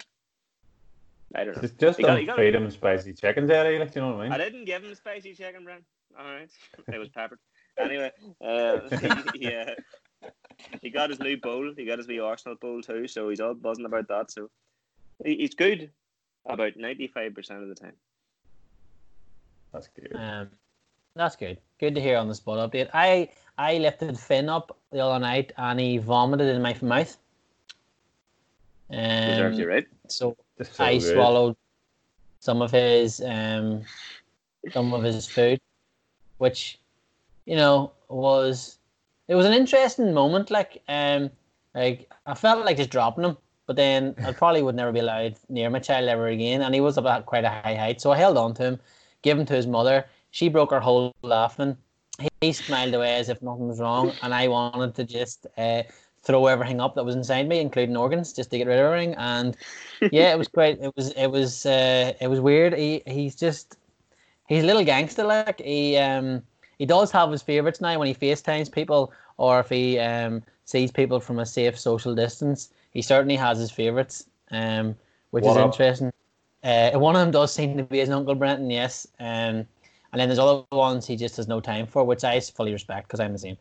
[1.36, 1.62] I don't know.
[1.62, 3.78] Just, just don't got, feed him spicy chicken, Daddy.
[3.78, 4.32] Like, you know what I mean?
[4.34, 5.84] I didn't give him spicy chicken, Brent.
[6.20, 6.50] All right,
[6.94, 7.40] it was peppered.
[7.78, 8.12] Anyway,
[8.44, 8.80] uh,
[9.36, 9.76] yeah,
[10.82, 11.74] he got his new bowl.
[11.76, 14.32] He got his new Arsenal bowl too, so he's all buzzing about that.
[14.32, 14.50] So
[15.24, 15.92] he's good
[16.46, 17.94] about ninety five percent of the time.
[19.74, 20.12] That's good.
[20.16, 20.50] Um,
[21.16, 21.58] that's good.
[21.80, 22.90] Good to hear on the spot update.
[22.94, 27.18] I I lifted Finn up the other night and he vomited in my mouth.
[28.90, 29.88] Um, Deserves you right.
[30.08, 31.14] So so I good.
[31.14, 31.56] swallowed
[32.40, 33.84] some of his um,
[34.72, 35.60] some of his food,
[36.38, 36.80] which
[37.46, 38.78] you know was
[39.28, 40.52] it was an interesting moment.
[40.52, 41.30] Like um,
[41.74, 45.36] like I felt like just dropping him, but then I probably would never be allowed
[45.50, 46.62] near my child ever again.
[46.62, 48.80] And he was about quite a high height, so I held on to him,
[49.22, 50.06] gave him to his mother.
[50.32, 51.78] She broke her whole laughing.
[52.42, 55.84] He smiled away as if nothing was wrong, and I wanted to just uh,
[56.24, 59.16] throw everything up that was inside me, including organs, just to get rid of everything.
[59.16, 59.58] And
[60.12, 60.80] yeah, it was quite.
[60.82, 62.74] It was it was uh, it was weird.
[62.74, 63.78] He he's just
[64.48, 66.44] he's a little gangster like he um
[66.78, 70.92] he does have his favorites now when he FaceTimes people or if he um sees
[70.92, 72.70] people from a safe social distance.
[72.92, 74.96] He certainly has his favorites, um,
[75.32, 75.66] which what is up?
[75.68, 76.12] interesting.
[76.64, 79.07] Uh, one of them does seem to be his uncle Brenton, yes.
[79.20, 79.66] Um,
[80.12, 83.07] and then there's other ones he just has no time for, which I fully respect
[83.07, 83.57] because I'm the same.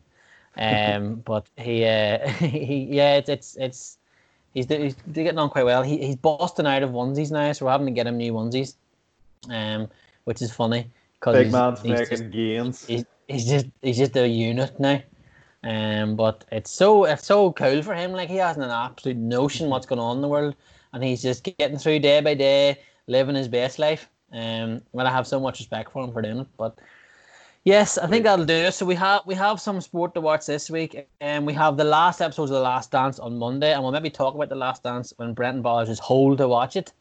[0.57, 3.97] Um, but he, uh, he, yeah, it's it's it's
[4.53, 5.81] he's, he's getting on quite well.
[5.81, 8.75] He, he's busting out of onesies now, so we're having to get him new onesies,
[9.49, 9.87] um,
[10.25, 10.87] which is funny
[11.19, 12.85] because big he's, man's he's making just, gains.
[12.85, 15.01] He's, he's just he's just a unit now.
[15.63, 18.11] Um, but it's so it's so cool for him.
[18.11, 20.55] Like he hasn't an absolute notion what's going on in the world,
[20.91, 24.09] and he's just getting through day by day, living his best life.
[24.31, 26.47] Um, well, I have so much respect for him for doing it.
[26.57, 26.77] But
[27.63, 28.73] Yes, I think that'll do it.
[28.73, 31.83] So we have we have some sport to watch this week, and we have the
[31.83, 34.81] last episodes of the Last Dance on Monday, and we'll maybe talk about the Last
[34.81, 36.91] Dance when Brenton Ballers is whole to watch it.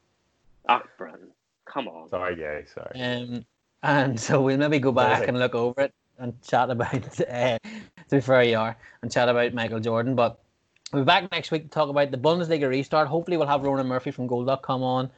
[0.68, 1.28] Ah, Brenton,
[1.64, 2.10] come on.
[2.10, 3.00] Sorry, yeah, sorry.
[3.00, 3.46] Um,
[3.82, 7.60] and so we'll maybe go back and look over it and chat about uh, to
[8.10, 10.14] be fair you are and chat about Michael Jordan.
[10.14, 10.38] But
[10.92, 13.08] we'll be back next week to talk about the Bundesliga restart.
[13.08, 15.10] Hopefully, we'll have Ronan Murphy from Goal.com on.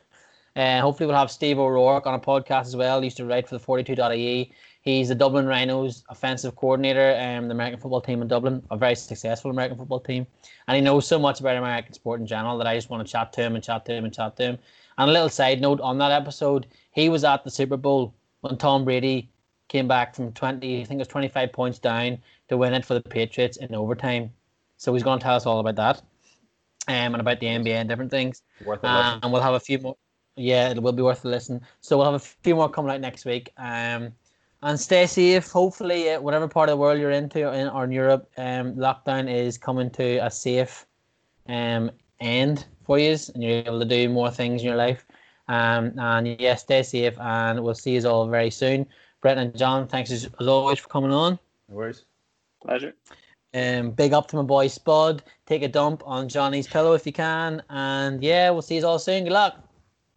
[0.54, 3.00] Uh, hopefully, we'll have Steve O'Rourke on a podcast as well.
[3.00, 4.52] He used to write for the 42.ie.
[4.82, 8.96] He's the Dublin Rhinos offensive coordinator, um, the American football team in Dublin, a very
[8.96, 10.26] successful American football team.
[10.66, 13.10] And he knows so much about American sport in general that I just want to
[13.10, 14.58] chat to him and chat to him and chat to him.
[14.98, 18.56] And a little side note on that episode, he was at the Super Bowl when
[18.56, 19.30] Tom Brady
[19.68, 22.94] came back from 20, I think it was 25 points down to win it for
[22.94, 24.32] the Patriots in overtime.
[24.76, 26.02] So he's going to tell us all about that
[26.88, 28.42] um, and about the NBA and different things.
[28.64, 29.96] Worth um, and we'll have a few more.
[30.36, 31.60] Yeah, it will be worth a listen.
[31.80, 33.52] So we'll have a few more coming out next week.
[33.58, 34.12] Um,
[34.62, 35.50] and stay safe.
[35.50, 38.74] Hopefully, uh, whatever part of the world you're into or in, or in Europe, um,
[38.74, 40.86] lockdown is coming to a safe
[41.48, 45.04] um, end for you, and you're able to do more things in your life.
[45.48, 48.86] Um, and yes, yeah, stay safe, and we'll see you all very soon.
[49.20, 51.38] Brett and John, thanks as always for coming on.
[51.68, 52.04] No worries.
[52.62, 52.94] Pleasure.
[53.54, 55.22] Um, big up to my boy Spud.
[55.46, 57.62] Take a dump on Johnny's pillow if you can.
[57.68, 59.24] And yeah, we'll see you all soon.
[59.24, 59.71] Good luck.